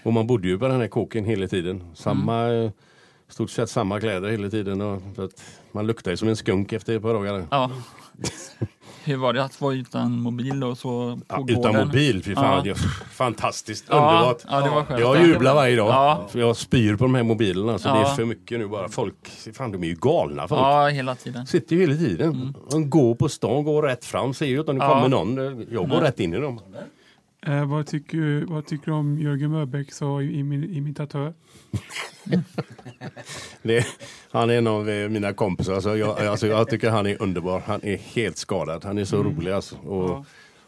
[0.04, 1.84] Och man bodde ju på den här kåken hela tiden.
[1.94, 2.72] Samma, eh,
[3.28, 4.82] stort sett samma kläder hela tiden.
[4.82, 5.02] Och,
[5.72, 7.46] man luktade ju som en skunk efter ett par dagar.
[7.52, 7.72] Ja.
[9.04, 11.60] Hur var det att vara utan mobil och så på Ja, gården?
[11.60, 12.62] utan mobil, fy fan.
[12.66, 12.76] Ja.
[13.12, 14.44] Fantastiskt, Ja, underbart.
[14.50, 15.00] ja, det var skönt.
[15.00, 15.88] Jag jublar varje dag.
[15.90, 16.28] Ja.
[16.30, 17.78] För jag spyr på de här mobilerna.
[17.80, 18.90] Så det är för mycket nu bara.
[18.90, 19.16] Folk,
[19.54, 20.62] fan de är ju galna folk.
[20.62, 21.48] Ja, hela tiden.
[21.48, 22.54] Sitter ju hela tiden.
[22.72, 25.66] De går på stan, går rätt fram, ser ju att det kommer någon.
[25.72, 26.60] Jag går rätt in i dem.
[27.48, 31.34] Eh, vad, tycker, vad tycker du om Jörgen Mörbäck sa i, i min imitatör?
[33.62, 33.86] Det,
[34.32, 35.74] han är en av eh, mina kompisar.
[35.74, 37.60] Alltså jag, alltså jag tycker han är underbar.
[37.66, 38.86] Han är helt skadad.
[38.86, 39.76] Han är så rolig alltså.
[39.76, 40.26] Och, Ja.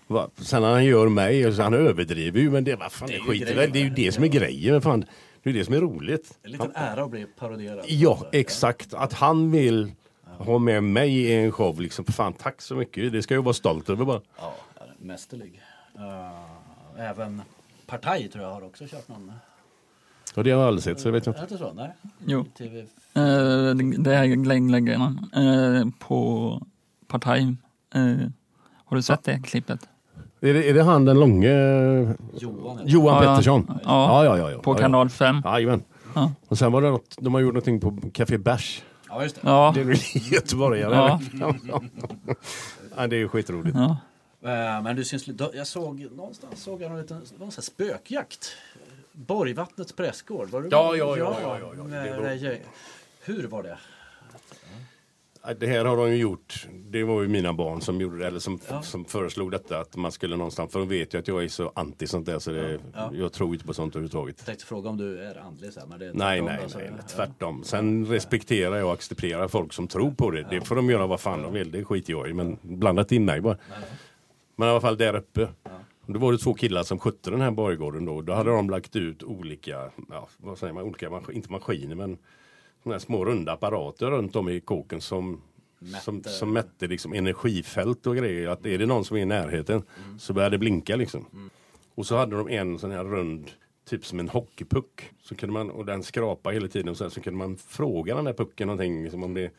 [0.07, 3.13] va, sen när han gör mig, alltså, han överdriver ju men det, vad fan, Det
[3.13, 3.71] det, skiter grejen, väl.
[3.71, 3.95] Det är ju va?
[3.95, 4.81] det som är grejen.
[4.81, 5.05] Fan.
[5.43, 6.37] Det är det som är roligt.
[6.43, 7.85] En liten ära att bli parodierad.
[7.87, 8.93] Ja, exakt.
[8.93, 9.91] Att han vill
[10.37, 11.81] ha med mig i en show.
[11.81, 13.11] Liksom, fan, tack så mycket.
[13.11, 14.21] Det ska jag vara stolt över bara.
[14.37, 15.61] Ja, han mästerlig.
[15.95, 16.01] Eh,
[16.97, 17.41] även
[17.87, 19.31] Partaj tror jag har också kört någon.
[20.35, 21.39] Och det har jag aldrig sett så jag vet Är inte.
[21.41, 21.73] det inte så?
[21.73, 21.91] Nej?
[22.25, 22.45] Jo.
[22.57, 22.79] TV...
[22.79, 24.73] Eh, det är Glenn
[25.35, 26.61] eh, på
[27.07, 27.55] Partaj.
[27.95, 28.01] Eh,
[28.85, 29.89] har du sett det klippet?
[30.41, 31.49] Är det, är det han den långe
[32.39, 32.79] Johan.
[32.85, 33.29] Johan Ja, ja.
[33.31, 33.65] Pettersson?
[33.67, 33.79] Ja.
[33.83, 34.37] ja, ja.
[34.37, 34.59] ja, ja.
[34.59, 35.41] På ja, kanal 5?
[35.43, 35.59] Ja.
[35.59, 35.83] Jajamän.
[36.15, 36.31] Ja.
[36.47, 38.83] Och sen var det något, de har gjort någonting på Café Bärs.
[39.09, 39.41] Ja, just det.
[39.43, 39.71] Ja.
[39.75, 39.97] Det är väl
[40.33, 40.95] göteborgare?
[41.33, 41.81] Ja.
[42.97, 43.75] ja, det är ju skitroligt.
[43.77, 43.97] ja.
[44.43, 48.51] Eh, Men du syns, jag såg någonstans såg jag någon liten, en sån spökjakt.
[49.11, 50.49] Borgvattnets prästgård.
[50.49, 51.83] Var du Ja, ja, ja, ja, ja, ja.
[52.19, 52.57] var-.
[53.25, 53.77] Hur var det?
[55.59, 56.67] Det här har de ju gjort.
[56.73, 58.81] Det var ju mina barn som gjorde det, eller som, Ja.
[58.81, 59.79] som föreslog detta.
[59.79, 62.39] Att man skulle någonstans, för de vet ju att jag är så anti sånt där
[62.39, 63.11] så det, Ja.
[63.13, 64.35] jag tror inte på sånt överhuvudtaget.
[64.39, 66.69] Jag tänkte fråga om du är andlig så här, men det är Nej, nej, då,
[66.69, 67.63] så- nej, tvärtom.
[67.63, 70.47] Sen respekterar jag och accepterar folk som tror på det.
[70.49, 72.33] Det får de göra vad fan de vill, det skiter jag i.
[72.33, 73.57] Men blandat in mig bara.
[74.55, 75.47] Men i alla fall där uppe.
[76.05, 78.21] Då var det två killar som skötte den här borggården då.
[78.21, 82.17] Då hade de lagt ut olika, ja, vad säger man, olika, mas- inte maskiner men
[82.83, 85.41] såna här små runda apparater runt om i kåken som
[86.01, 86.29] som, Mätte.
[86.29, 88.47] som mätte liksom energifält och grejer.
[88.49, 89.83] Att är det någon som är i närheten
[90.19, 91.49] så börjar det blinka liksom.
[91.95, 93.51] Och så hade de en sån här rund,
[93.89, 95.09] typ som en hockeypuck.
[95.21, 98.25] Så kunde man, och den skrapade hela tiden och sen så kunde man fråga den
[98.25, 99.03] där pucken någonting.
[99.03, 99.51] Liksom om det,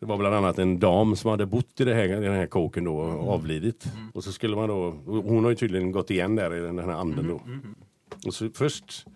[0.00, 2.46] det var bland annat en dam som hade bott i, det här, i den här
[2.46, 3.84] kåken då och avlidit.
[4.14, 6.88] Och så skulle man då, hon har ju tydligen gått igen där i den här
[6.88, 7.40] anden då.
[8.26, 9.06] Och så först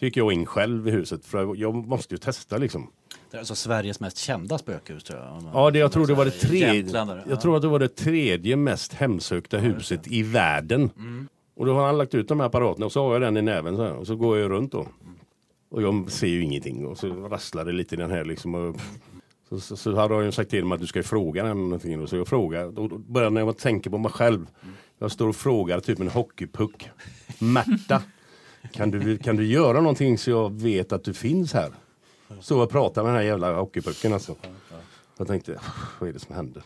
[0.00, 2.90] gick jag in själv i huset för jag måste ju testa liksom.
[3.30, 5.42] Det är alltså Sveriges mest kända spökhus tror jag.
[5.42, 6.92] Man- Ja, det, jag tror det var det tredje.
[7.28, 10.90] Jag tror att det var det tredje mest hemsökta huset i världen.
[11.56, 13.42] Och då har han lagt ut de här apparaterna och så har jag den i
[13.42, 14.86] näven så här, och så går jag runt då.
[15.70, 18.54] Och jag ser ju ingenting och så rasslar det lite i den här liksom.
[18.54, 18.76] Och,
[19.50, 22.00] så, så, så hade jag sagt till mig att du ska ju fråga den någonting.
[22.00, 24.46] Och så jag frågade, och då börjar jag tänka på mig själv.
[24.98, 26.90] Jag står och frågar typ en hockeypuck.
[27.38, 28.02] Märta,
[28.72, 31.72] kan du, kan du göra någonting så jag vet att du finns här?
[32.40, 34.34] Så och pratar med den här jävla hockeypucken alltså.
[35.16, 35.60] Jag tänkte,
[35.98, 36.62] vad är det som händer?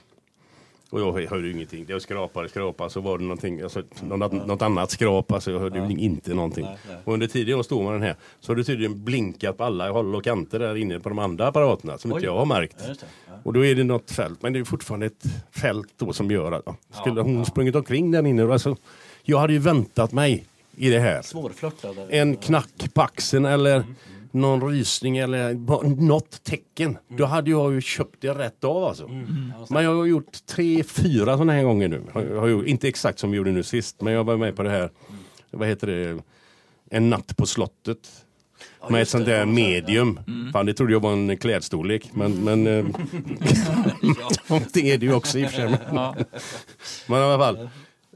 [0.95, 1.84] Och jag hörde ingenting.
[1.88, 5.32] Jag skrapade, skrapade, så var det någonting, alltså, något, något annat skrap.
[5.32, 6.66] Alltså, jag hörde ju inte någonting.
[7.05, 9.90] Och under tiden jag stod med den här så har det tydligen blinkat på alla
[9.90, 12.24] håll och kanter där inne på de andra apparaterna som inte Oj.
[12.24, 12.76] jag har märkt.
[12.88, 12.95] Ja.
[13.26, 13.32] Ja.
[13.42, 16.53] Och då är det något fält, men det är fortfarande ett fält då som gör
[16.53, 18.53] att ja, skulle hon sprungit omkring där inne.
[18.53, 18.76] Alltså,
[19.22, 20.45] jag hade ju väntat mig
[20.76, 21.22] i det här.
[22.09, 23.84] En knack på axeln eller
[24.35, 25.55] någon rysning eller
[26.01, 26.99] något tecken.
[27.09, 29.09] Då hade jag ju köpt det rätt av alltså.
[29.70, 32.03] Men jag har gjort tre, fyra sådana här gånger nu.
[32.12, 34.62] Har, har gjort, inte exakt som vi gjorde nu sist, men jag var med på
[34.62, 34.91] det här,
[35.51, 36.22] vad heter det,
[36.91, 37.99] En natt på slottet.
[38.91, 40.20] med ett sånt där Ja, medium.
[40.53, 42.11] Fan, det trodde jag var en klädstorlek.
[42.14, 42.85] Men, men eh,
[44.72, 45.78] det är det ju också i och för sig.
[45.93, 46.16] Ja.
[47.09, 47.68] Men i alla fall.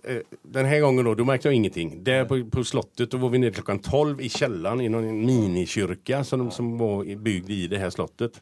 [0.05, 2.05] Eh, Den här gången då, då märkte jag ingenting.
[2.05, 6.25] Där på, på slottet, då var vi nere klockan 12 i källaren i någon minikyrka
[6.25, 8.41] som, som var byggd i det här slottet.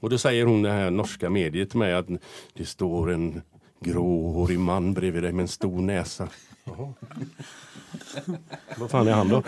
[0.00, 2.06] Och då säger hon det här norska mediet till mig att
[2.54, 3.42] det står en
[3.80, 6.28] gråhårig man bredvid dig med en stor näsa.
[6.64, 6.92] Jaha.
[8.76, 9.42] Vad fan är han då?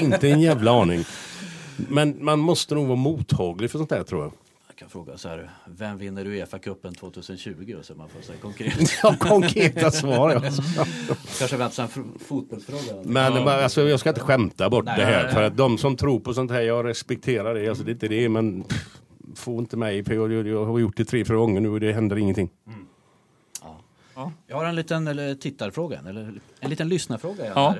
[0.00, 1.04] Inte en jävla aning.
[1.76, 4.32] Men man måste nog vara mottaglig för sånt där tror jag.
[4.76, 7.74] Jag kan fråga så här, vem vinner Uefa-cupen 2020?
[7.78, 8.74] Och så man får säga konkret.
[9.02, 10.30] Ja, konkreta svar.
[10.30, 10.40] Ja.
[11.38, 13.02] Kanske väntar sig en fr- fotbollsfråga.
[13.04, 15.22] Men men, alltså, jag ska inte skämta bort Nej, det här.
[15.22, 15.46] nej, För nej.
[15.46, 17.68] att de som tror på sånt här, jag respekterar det.
[17.68, 18.98] Alltså, det är inte det, men pff,
[19.34, 20.04] få inte mig.
[20.04, 22.50] För jag, jag, jag har gjort det tre, fyra gånger nu och det händer ingenting.
[24.46, 27.46] Jag har en liten eller, tittarfråga, eller en liten lyssnarfråga.
[27.54, 27.74] Ja.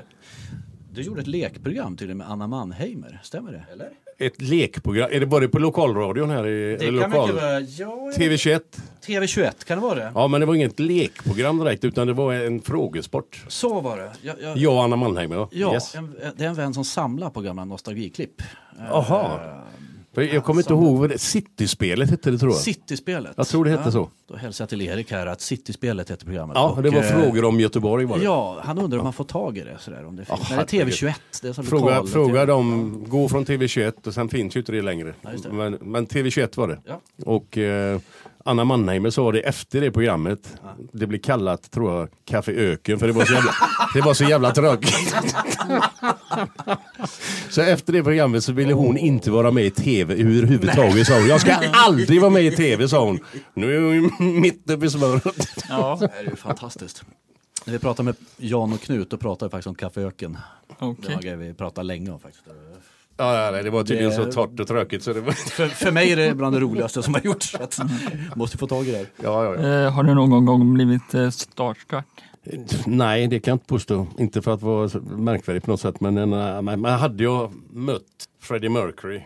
[0.91, 3.65] Du gjorde ett lekprogram tydligen med Anna Mannheimer, stämmer det?
[3.71, 3.89] Eller?
[4.19, 6.47] Ett lekprogram, är det bara på lokalradion här?
[6.47, 8.59] I, Det kan mycket vara, ja, TV21?
[9.05, 10.11] TV21, kan det vara det?
[10.15, 13.43] Ja, men det var inget lekprogram direkt utan det var en frågesport.
[13.47, 14.11] Så var det.
[14.21, 15.35] Jag, jag, Jag och Anna Mannheimer.
[15.35, 15.49] Ja.
[15.51, 15.95] ja, Yes.
[15.95, 18.41] en, det är en vän som samlar på gamla nostalgiklipp.
[18.89, 19.39] Jaha.
[20.23, 22.61] Jag kommer inte ihåg vad det Cityspelet hette det tror jag.
[22.61, 23.33] Cityspelet.
[23.37, 24.09] Jag tror det hette så.
[24.27, 26.55] Då hälsar jag till Erik här att Cityspelet heter programmet.
[26.55, 28.23] Ja, Och, det var eh, frågor om Göteborg var det.
[28.23, 29.77] Ja, han undrar om man får tag i det.
[29.79, 30.39] Sådär, om det finns.
[30.49, 30.93] Ja, Nej, det är herregud.
[30.93, 31.13] TV21.
[31.41, 34.71] Det är så Fråga, lokal, fråga dem, gå från TV21 och sen finns ju inte
[34.71, 35.13] det längre.
[35.31, 35.51] just det.
[35.51, 36.79] Men, men TV21 var det.
[36.85, 37.01] Ja.
[37.25, 37.99] Och eh,
[38.47, 40.59] Anna Mannheimer sa det efter det programmet.
[40.91, 43.51] Det blev kallat, tror jag, Café Öken för det var så jävla,
[43.93, 45.15] det var så jävla tråkigt.
[47.49, 51.27] så efter det programmet så ville hon inte vara med i TV överhuvudtaget sa hon.
[51.27, 53.19] Jag ska aldrig vara med i TV sa hon.
[53.53, 54.09] Nu är hon ju
[54.41, 55.63] mitt uppe i smöret.
[55.69, 57.03] Ja, Det är ju fantastiskt.
[57.65, 60.37] När vi pratade med Jan och Knut, då pratade vi faktiskt om Kaffeöken.
[60.67, 61.13] Det var okej.
[61.13, 62.43] en grej vi pratade länge om faktiskt.
[63.17, 65.31] Ja, nej, det var tydligen Det- så torrt och tråkigt så det var...
[65.51, 67.51] För, för mig är det bland det roligaste som har gjorts.
[67.51, 67.79] Så att,
[68.35, 69.05] måste få tag i det.
[69.23, 69.67] Ja, ja, ja.
[69.85, 72.03] Eh, har du någon gång blivit eh, starstruck?
[72.85, 74.07] Nej, det kan jag inte påstå.
[74.17, 75.99] Inte för att vara märkvärdig på något sätt.
[76.01, 78.03] Men, eh, men, men hade jag mött
[78.41, 79.21] Freddie Mercury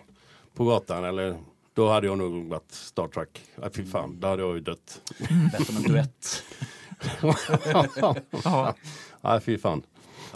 [0.56, 1.36] på gatan eller
[1.76, 3.42] då hade jag nog varit Star Trek.
[3.62, 5.02] Ja, fy fan, då hade jag ju dött.
[5.52, 6.44] Bett om en duett.
[8.44, 8.66] Ja.
[9.24, 9.82] Ja, fy fan.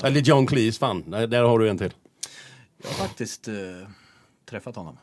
[0.03, 1.03] Eller John Cleese, fan.
[1.11, 1.93] Där, där har du en till.
[2.85, 3.53] Jag har faktiskt eh,
[4.45, 4.97] träffat honom.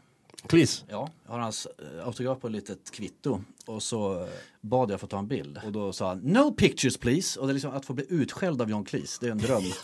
[0.47, 0.85] Cleese.
[0.89, 3.41] Ja, jag har hans eh, autograf på ett litet kvitto.
[3.66, 4.28] Och så eh,
[4.61, 5.61] bad jag få ta en bild.
[5.64, 7.41] Och då sa han No pictures please.
[7.41, 9.62] Och det är liksom att få bli utskälld av John Cleese, det är en dröm.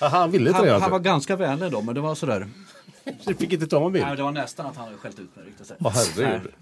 [0.00, 1.10] Aha, han ville inte det Han, han var alltså.
[1.10, 2.48] ganska vänlig då, men det var sådär.
[3.24, 4.06] Du fick inte ta en bild?
[4.06, 5.66] Nej, det var nästan att han hade skällt ut mig riktigt.
[5.66, 5.86] så här.
[5.86, 6.52] Åh herregud.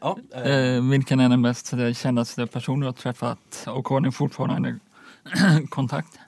[0.00, 4.12] Ja, eh, Eh, vilken är den mest kändaste person du har träffat och har ni
[4.12, 4.78] fortfarande
[5.70, 6.18] kontakt?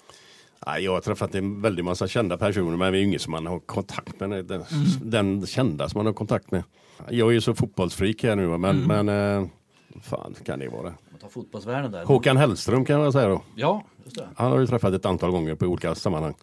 [0.67, 3.31] Nej, jag har träffat en väldigt massa kända personer men det är ju ingen som
[3.31, 4.45] man har kontakt med.
[4.45, 4.65] Den,
[5.03, 6.63] den kända som man har kontakt med.
[7.11, 9.49] Jag är ju så fotbollsfreak här nu men, men eh,
[10.03, 10.95] fan kan det vara.
[11.31, 12.05] fotbollsvärlden där.
[12.05, 13.43] Håkan Hellström kan jag säga då.
[13.55, 14.29] Ja, just det.
[14.37, 16.35] Han har ju träffat ett antal gånger på olika sammanhang.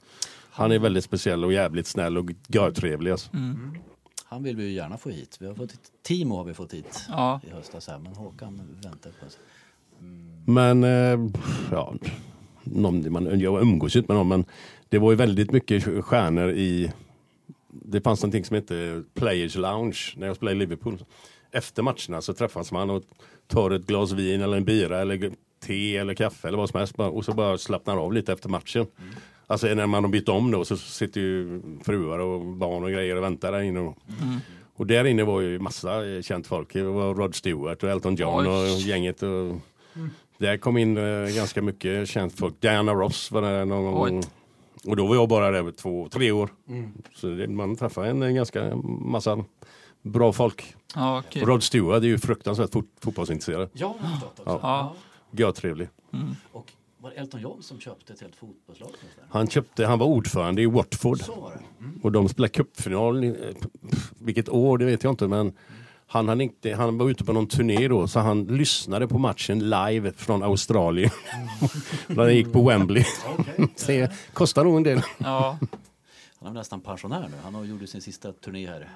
[0.51, 3.11] Han är väldigt speciell och jävligt snäll och görtrevlig.
[3.11, 3.29] Alltså.
[4.25, 5.37] Han vill vi ju gärna få hit.
[5.39, 7.41] Vi har fått hit, Timo har vi fått hit Ja.
[7.47, 9.37] i höstas här, men Håkan väntar på oss.
[10.45, 11.29] Men eh,
[11.71, 11.93] ja,
[12.63, 14.45] någon, man, jag umgås ju inte med någon men
[14.89, 16.91] det var ju väldigt mycket stjärnor i
[17.73, 21.03] det fanns någonting som hette Players Lounge när jag spelade i Liverpool.
[21.51, 23.03] Efter matcherna så träffas man och
[23.47, 25.31] tar ett glas vin eller en bira eller
[25.63, 28.85] te eller kaffe eller vad som helst och så bara slappnar av lite efter matchen.
[29.47, 33.15] Alltså när man har bytt om då så sitter ju fruar och barn och grejer
[33.15, 33.79] och väntar där inne.
[33.79, 33.97] Och,
[34.75, 36.73] och där inne var ju massa eh, känt folk.
[36.73, 38.47] Det var Rod Stewart och Elton John Oj.
[38.47, 39.23] och gänget.
[39.23, 39.55] Och,
[40.41, 42.61] Där kom in eh, ganska mycket känt folk.
[42.61, 44.17] Diana Ross var där någon gång.
[44.17, 44.21] Oj.
[44.85, 46.49] Och då var jag bara där två, tre år.
[47.15, 49.45] Så det, man träffade en, en ganska massa
[50.01, 50.75] bra folk.
[50.95, 51.17] Ja.
[51.17, 53.69] Och Rod Stewart är ju fruktansvärt fot, fotbollsintresserad.
[53.73, 53.95] Ja,
[54.35, 54.59] också.
[54.61, 54.95] Ja.
[55.31, 55.87] Görtrevlig.
[56.51, 58.89] Och var det Elton John som köpte ett helt fotbollslag?
[59.29, 61.19] Han, köpte, han var ordförande i Watford.
[61.21, 61.87] Så var det.
[62.03, 63.33] Och de spelade cupfinal, eh,
[64.19, 65.53] vilket år det vet jag inte men
[66.11, 69.59] han, hade inte, han var ute på någon turné då så han lyssnade på matchen
[69.69, 71.09] live från Australien.
[72.07, 73.05] När han gick på Wembley.
[73.87, 75.01] Det kostar nog en del.
[75.17, 75.57] Ja.
[76.39, 77.37] Han är nästan pensionär nu.
[77.43, 78.89] Han har gjort sin sista turné här.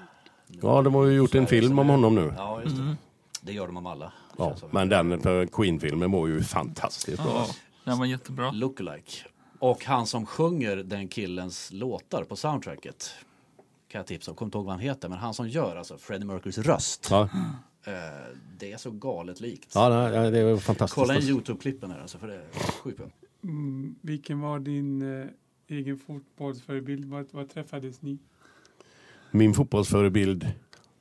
[0.62, 2.34] Ja, de har ju gjort en film om honom nu.
[2.36, 2.96] Ja, just det.
[3.40, 4.12] Det gör de om alla.
[4.38, 7.32] Ja, men den Queen-filmen var ju fantastiskt bra.
[7.34, 7.46] ja,
[7.84, 8.50] den var jättebra.
[8.50, 9.12] Lookalike.
[9.58, 13.10] Och han som sjunger den killens låtar på soundtracket.
[13.96, 14.36] Kan jag tipsa om.
[14.36, 15.08] Kommer inte ihåg vad han heter.
[15.08, 17.06] Men han som gör alltså Freddie Mercurys röst.
[17.10, 17.28] Ja,
[17.86, 17.92] Eh,
[18.58, 19.72] det är så galet likt.
[19.74, 20.94] ja det, det var fantastiskt.
[20.94, 22.18] Kolla in Youtube-klippen här alltså.
[22.18, 22.42] För det är
[22.82, 23.00] sjukt.
[23.44, 25.26] Mm, vilken var din eh,
[25.68, 27.04] egen fotbollsförebild?
[27.04, 28.18] Var, var träffades ni?
[29.30, 30.52] Min fotbollsförebild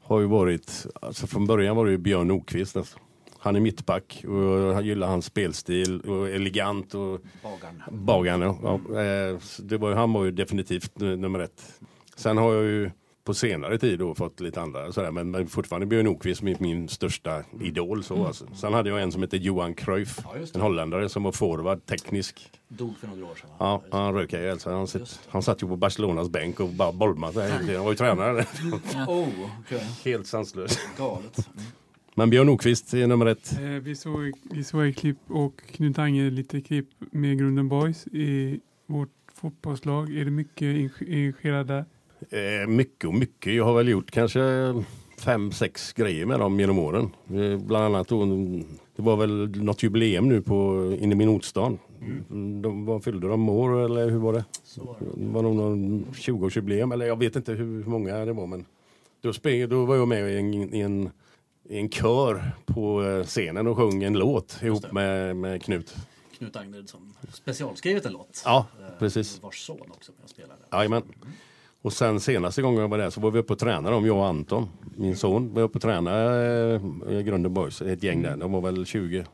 [0.01, 2.77] har ju varit, alltså från början var det ju Björn Nordqvist.
[2.77, 2.99] Alltså.
[3.39, 7.83] Han är mittback och jag gillar hans spelstil och elegant och Bagaren.
[7.91, 8.41] bagaren.
[8.41, 8.79] Ja.
[9.03, 11.79] Ja, så det var, han var ju definitivt nummer ett.
[12.15, 12.91] Sen har jag ju
[13.23, 16.87] på senare tid då fått lite andra sådär, men, men fortfarande Björn Nordqvist min, min
[16.89, 18.03] största idol.
[18.03, 18.47] Så, alltså.
[18.55, 22.51] Sen hade jag en som hette Johan Cruyff, Ja, en holländare som var forward, teknisk.
[22.67, 23.49] Dog för några år sedan.
[23.59, 23.97] Ja, det.
[23.97, 24.73] han rökade ihjäl sig.
[24.73, 24.87] Han,
[25.27, 27.75] han satt ju på Barcelonas bänk och bara bolmade sig hela tiden.
[27.75, 28.45] Han var ju tränare.
[29.07, 29.27] Oh,
[29.59, 29.87] okej.
[30.05, 30.79] Helt sanslös.
[30.97, 31.37] Galet.
[31.53, 31.65] Mm.
[32.15, 33.57] Men Björn Nordqvist är nummer ett.
[33.61, 38.07] Eh, vi, såg, vi såg ett klipp och Knut Ange lite klipp med Grunden Boys
[38.07, 40.17] i vårt fotbollslag.
[40.17, 41.85] Är det mycket eng- engagerad där?
[42.29, 43.53] Eh, mycket och mycket.
[43.53, 44.73] Jag har väl gjort kanske
[45.17, 47.09] fem, sex grejer med dem genom åren.
[47.29, 48.25] Eh, bland annat då,
[48.95, 51.79] det var väl något jubileum nu på inne i Minotstan.
[52.61, 54.45] De, vad fyllde de år eller hur var det?
[54.77, 55.05] Var det.
[55.25, 58.65] Det var nog någon 20-årsjubileum eller jag vet inte hur många det var men
[59.21, 61.09] då, spring, då var jag med i en, i en,
[61.69, 65.95] i en kör på eh, scenen och sjöng en låt ihop med, med Knut.
[66.37, 68.41] Knut Agnered som specialskrivit en låt.
[68.45, 68.67] Ja,
[68.99, 69.43] precis.
[69.43, 70.59] Vars son också och spelade.
[70.71, 71.03] Jajamän.
[71.85, 74.17] Och sen senaste gången jag var där så var vi uppe och tränade om jag
[74.17, 78.37] och Anton, min son, var uppe och tränade eh, i Grunden Boys, ett gäng där.
[78.37, 79.25] De var väl 20-30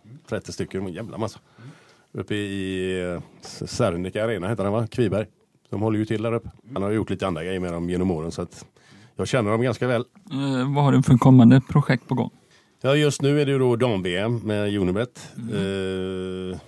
[0.52, 1.40] stycken, en jävla massa.
[2.12, 3.22] Uppe i eh,
[3.66, 4.88] Serneke Arena heter den va?
[4.88, 5.26] Kviberg.
[5.70, 6.50] De håller ju till där uppe.
[6.74, 8.66] Han har gjort lite andra grejer med dem genom åren så att
[9.16, 10.06] jag känner dem ganska väl.
[10.32, 12.30] Eh, vad har du för kommande projekt på gång?
[12.82, 15.30] Ja just nu är det ju då dam-VM med Unibet.
[15.36, 16.60] Eh,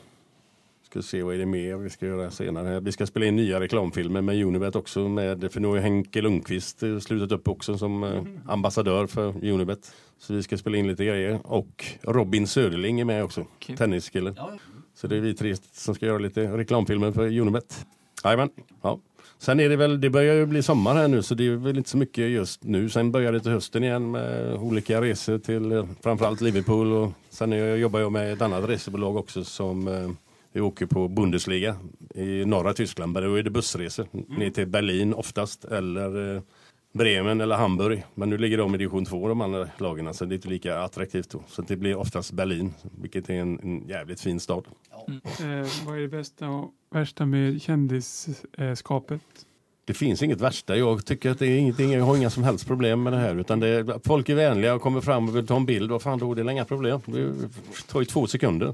[0.93, 2.79] ska se vad är det mer vi ska göra senare.
[2.79, 5.07] Vi ska spela in nya reklamfilmer med Unibet också.
[5.07, 9.93] Med, för nu har Henke Lundqvist eh, slutat upp också som eh, ambassadör för Unibet.
[10.19, 11.39] Så vi ska spela in lite grejer.
[11.43, 13.45] Och Robin Söderling är med också.
[13.59, 13.77] Kul.
[13.77, 14.33] Tenniskille.
[14.37, 14.51] Ja,
[14.95, 17.85] Så det är vi tre som ska göra lite reklamfilmer för Unibet.
[18.23, 18.49] Jajamän.
[18.81, 18.99] Ja.
[19.37, 21.77] Sen är det väl, det börjar ju bli sommar här nu så det är väl
[21.77, 22.89] inte så mycket just nu.
[22.89, 27.51] Sen börjar det till hösten igen med olika resor till eh, framförallt Liverpool och sen
[27.51, 29.87] jag, jobbar jag med ett annat resebolag också som
[30.53, 31.75] vi åker på Bundesliga
[32.15, 33.13] i norra Tyskland.
[33.13, 36.41] Då är det bussresor ner till Berlin oftast eller eh,
[36.93, 38.03] Bremen eller Hamburg.
[38.15, 40.79] Men nu ligger de i division 2 de andra lagen så det är inte lika
[40.79, 41.43] attraktivt då.
[41.47, 44.65] Så det blir oftast Berlin vilket är en, en jävligt fin stad.
[45.07, 49.21] Eh, vad är det bästa och värsta med kändisskapet?
[49.85, 50.77] Det finns inget värsta.
[50.77, 53.39] Jag tycker att det är ingenting, jag har inga som helst problem med det här.
[53.39, 55.91] Utan det är, folk är vänliga och kommer fram och vill ta en bild.
[55.91, 56.99] Vad fan då, det är inga problem.
[57.05, 57.33] Det
[57.87, 58.73] tar ju två sekunder.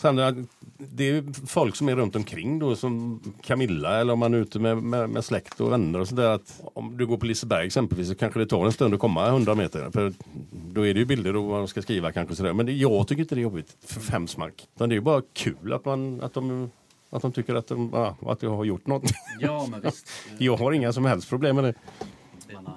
[0.00, 0.44] Sen är
[0.78, 4.58] det är folk som är runt omkring då som Camilla eller om man är ute
[4.58, 6.40] med, med, med släkt och vänner och sådär.
[6.74, 9.54] Om du går på Liseberg exempelvis så kanske det tar en stund att komma 100
[9.54, 9.90] meter.
[9.90, 10.12] För
[10.50, 12.52] då är det ju bilder och vad man ska skriva kanske sådär.
[12.52, 14.68] Men det, jag tycker inte det är jobbigt för fem smack.
[14.74, 16.70] Utan det är ju bara kul att, man, att, de,
[17.10, 19.10] att de tycker att, de, att jag har gjort något.
[19.40, 20.08] ja men visst.
[20.38, 21.74] Jag har inga som helst problem med det.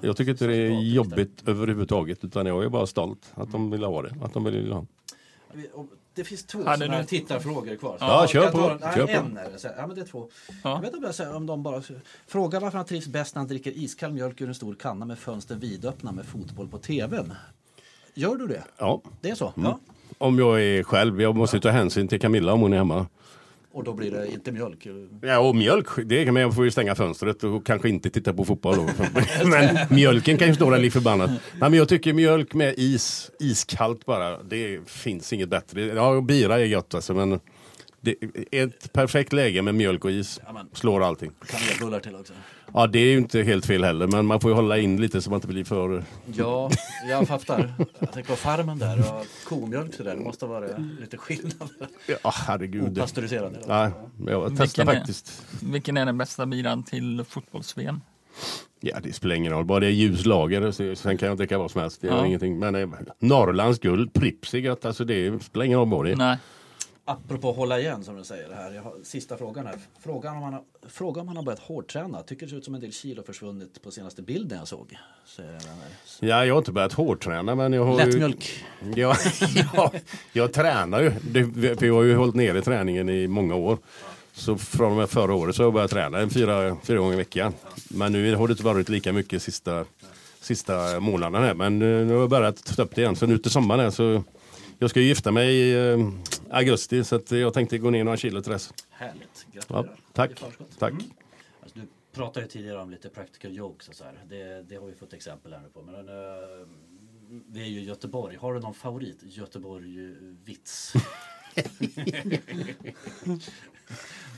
[0.02, 3.84] Jag tycker inte det är jobbigt överhuvudtaget utan jag är bara stolt att de vill
[3.84, 4.16] ha det.
[4.22, 4.86] Att de vill ha.
[6.16, 7.98] Det finns två Hade sådana här du- tittarfrågor kvar.
[8.00, 9.12] Ja, Jag kör på, Nej, kör på.
[9.12, 9.60] En är det.
[9.60, 10.30] Så här, Ja, men det är två.
[10.64, 10.70] Ja.
[10.70, 11.82] Jag vet inte om, jag, säger- om de bara...
[12.28, 15.20] Fråga varför han trivs bäst när han dricker iskall mjölk ur en stor kanna med
[15.20, 17.34] fönster vidöppna med fotboll på tvn.
[18.14, 18.64] Gör du det?
[18.78, 19.02] Ja.
[19.22, 19.54] Det är så?
[19.58, 19.70] Mm.
[19.70, 19.80] Ja.
[20.18, 23.06] Om jag är själv, jag måste ju ta hänsyn till Camilla om hon är hemma.
[23.74, 24.88] Och då blir det inte mjölk?
[25.22, 28.34] Ja, och mjölk, det kan man, jag får ju stänga fönstret och kanske inte titta
[28.34, 28.86] på fotboll då.
[29.46, 31.30] men mjölken kan ju stå där lik förbannat.
[31.30, 35.82] Nej, men jag tycker mjölk med is, iskallt bara, det finns inget bättre.
[35.82, 37.40] Ja, bira är gött alltså, men
[38.04, 38.16] det,
[38.52, 41.32] ett perfekt läge med mjölk och is Ja, men- slår allting.
[41.48, 42.34] Kanelbullar till också.
[42.74, 45.22] Ja, det är ju inte helt fel heller, men man får ju hålla in lite
[45.22, 46.04] så man inte blir för...
[46.36, 46.70] Ja,
[47.10, 47.74] jag fattar.
[48.00, 50.16] Jag tänker på farmen där och komjölk sådär.
[50.16, 50.66] Det måste vara
[51.02, 51.70] lite skillnad.
[52.24, 52.98] Ja, herregud.
[52.98, 53.58] Opastöriserad.
[53.68, 53.92] Nej,
[54.28, 55.46] jag testar Vilken är- faktiskt.
[55.62, 58.02] Vilken är den bästa biran till fotbolls-VM?
[58.80, 59.66] Ja, det spelar ingen roll.
[59.66, 62.02] Bara det är ljus lager, så- sen kan jag dricka vad som helst.
[62.02, 62.26] Det gör Ja.
[62.26, 62.60] ingenting.
[62.60, 62.90] Men eh,
[63.20, 64.86] Norrlands guld, Pripps är gött.
[64.86, 66.16] Alltså det spelar ingen roll vad det är.
[66.16, 66.38] Nej.
[67.06, 68.50] Apropå hålla igen som du säger.
[68.50, 68.72] Det här.
[68.72, 69.76] Jag har, sista frågan här.
[70.00, 72.24] Frågan om han har, fråga om han har börjat hårdträna.
[72.24, 74.98] Tycker det ser ut som en del kilo försvunnit på senaste bilden jag såg.
[75.26, 75.90] Säger den här.
[76.20, 78.64] Ja, jag har inte börjat hårdträna men jag har Lättmjölk.
[78.82, 79.02] ju...
[79.02, 79.16] Ja,
[79.74, 79.92] ja,
[80.34, 81.12] jag tränar ju.
[81.22, 83.78] Det, för jag har ju hållit nere träningen i många år.
[84.34, 87.18] Så från och med förra året så har jag börjat träna fyra, fyra gånger i
[87.18, 87.54] veckan.
[87.90, 89.86] Men nu har det inte varit lika mycket sista,
[90.42, 91.54] sista månaden här.
[91.54, 93.16] Men eh, nu har jag börjat ta upp det igen.
[93.16, 94.24] Så nu till sommaren så
[94.80, 95.98] jag ska ju gifta mig eh,
[96.54, 98.74] augusti så att jag tänkte gå ner några kilo till dess.
[98.90, 99.48] Härligt.
[99.68, 100.44] Ja, tack.
[100.80, 100.92] Tack.
[100.92, 101.04] Mm.
[101.62, 104.20] Alltså, du pratade ju tidigare om lite practical jokes och så här.
[104.30, 105.82] Det, det har vi fått exempel här nu på.
[105.82, 106.16] Men uh,
[107.48, 108.36] vi är ju i Göteborg.
[108.36, 110.94] Har du någon favorit Göteborg-vits?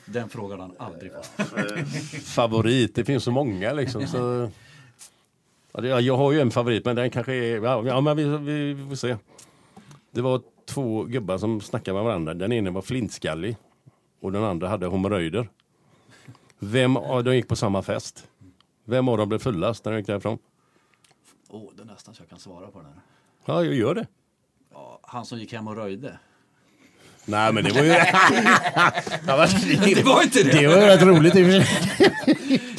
[0.05, 1.25] Den frågan han aldrig fått.
[2.23, 4.07] Favorit, det finns så många liksom.
[4.07, 4.49] Så...
[5.81, 8.87] Jag har ju en favorit men den kanske är, ja, ja men vi, vi, vi
[8.87, 9.17] får se.
[10.11, 10.41] Det var
[10.75, 12.33] två gubbar som snackade med varandra.
[12.33, 13.57] Den ene var flintskallig
[14.21, 15.49] och den andra hade hemorrojder.
[16.59, 18.27] Vem av de gick på samma fest?
[18.85, 20.37] Vem av dem blev fullast när de gick därifrån?
[21.49, 23.01] Oh, det är nästan så jag kan svara på den här.
[23.45, 24.07] Ja, jag gör det.
[24.73, 26.19] Ja, han som gick hem och röjde.
[27.25, 27.87] Nej men det var ju...
[29.27, 29.47] ja,
[29.95, 32.11] Det var inte det var ju rätt roligt i och för sig.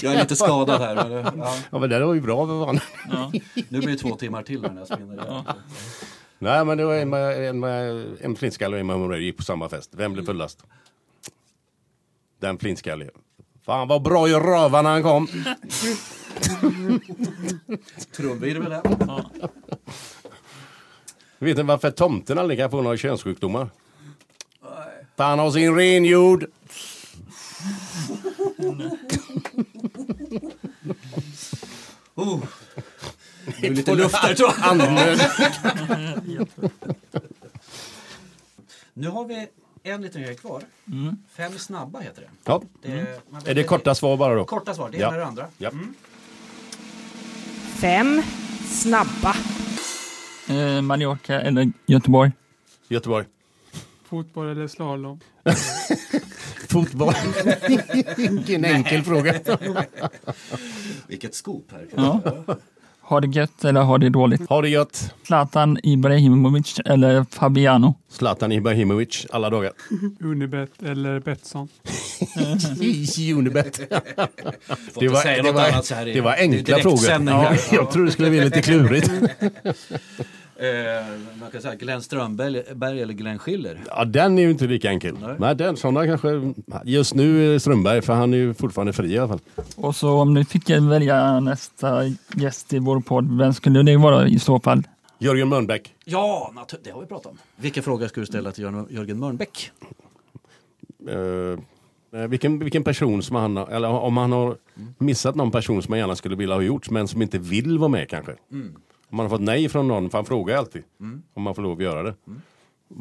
[0.03, 0.94] Jag är lite skadad här.
[0.94, 1.57] Men, det- ja.
[1.70, 2.80] Ja men det var ju bra för fan.
[3.11, 3.32] Ja.
[3.68, 5.44] Nu blir det två timmar till när jag spinner.
[6.39, 7.11] Nej men det var en,
[7.61, 9.91] med, en, flintskallig och en med hemorrojder gick på samma fest.
[9.95, 10.64] Vem blev fullast?
[12.41, 13.11] Den flintskallige.
[13.64, 15.26] Fan vad bra i rövarna han kom.
[18.16, 18.82] Trumvirvel här.
[21.39, 23.70] Vet ni varför tomten aldrig kan få några könssjukdomar?
[25.16, 26.47] För han har sin renjord.
[32.14, 32.45] Oh.
[33.61, 34.53] Det är lite luft där tror.
[38.94, 39.47] Nu har vi
[39.82, 40.62] en liten grej kvar.
[40.92, 41.16] Mm.
[41.36, 42.28] Fem snabba heter det.
[42.44, 42.62] Ja.
[42.82, 44.44] det man Är det korta svar bara då?
[44.44, 45.07] Korta svar, det Ja.
[45.07, 45.47] ena är det andra.
[45.59, 45.70] Ja.
[47.76, 48.22] Fem
[48.68, 49.36] snabba.
[50.49, 52.32] Eh, Mallorca eller Göteborg?
[52.88, 53.26] Göteborg.
[54.09, 55.20] Fotboll eller slalom?
[56.68, 57.14] Fotboll.
[58.16, 59.34] Vilken enkel fråga.
[61.07, 61.86] Vilket scoop här.
[61.97, 62.20] Ja.
[63.09, 64.49] Har det gött eller har det dåligt?
[64.49, 65.15] Ha det gött.
[65.27, 67.95] Zlatan Ibrahimovic eller Fabiano?
[68.09, 69.73] Zlatan Ibrahimovic alla dagar.
[70.21, 71.69] Unibet eller Betsson?
[73.37, 73.81] Unibet.
[75.01, 77.31] Det var, det, var, det var enkla frågor.
[77.31, 79.11] Ja, jag tror det skulle bli lite klurigt.
[80.59, 81.07] Eh,
[81.41, 83.81] man kan säga Glenn Strömberg Berg eller Glenn Schiller.
[83.87, 85.15] Ja, den är ju inte lika enkel.
[85.23, 85.35] Nej.
[85.39, 86.53] Men den, sådana kanske,
[86.85, 89.41] just nu är Strömberg, för han är ju fortfarande fri i alla fall.
[89.77, 92.03] Och så om ni fick välja nästa
[92.37, 94.83] gäst i vår podd, vem skulle det vara i så fall?
[95.19, 95.95] Jörgen Mörnbäck.
[96.05, 96.53] Ja,
[96.85, 97.39] det har vi pratat om.
[97.57, 99.71] Vilken fråga ska du ställa till Jörgen- Mörnbäck?
[101.09, 104.57] Eh, eh, vilken, vilken person som han har, eller om han har
[104.99, 107.89] missat någon person som han gärna skulle vilja ha gjort, men som inte vill vara
[107.89, 108.35] med kanske.
[109.11, 110.83] Om man har fått nej från någon, för han frågar alltid
[111.35, 112.15] om man får lov att göra det.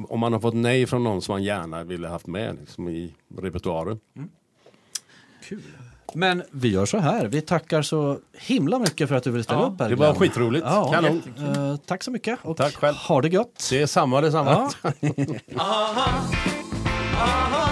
[0.09, 3.13] Om man har fått nej från någon som man gärna ville haft med liksom, i
[3.37, 3.99] repertoaren.
[5.43, 5.61] Kul.
[6.13, 7.25] Men vi gör så här.
[7.27, 9.89] Vi tackar så himla mycket för att du ville ställa Ja, upp här.
[9.89, 10.19] Det var Glenn.
[10.19, 10.65] skitroligt.
[10.69, 11.21] Ja, Kanon.
[11.37, 12.95] eh, tack så mycket och Tack själv.
[12.95, 13.67] ha det gött.
[13.69, 14.51] Det är samma, det är samma.
[14.51, 14.71] Ja.
[15.57, 16.21] Aha,
[17.15, 17.69] aha,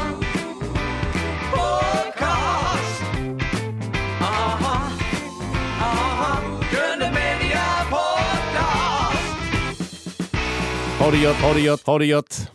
[11.03, 12.51] Ha det gött, ha det gött, ha det gött.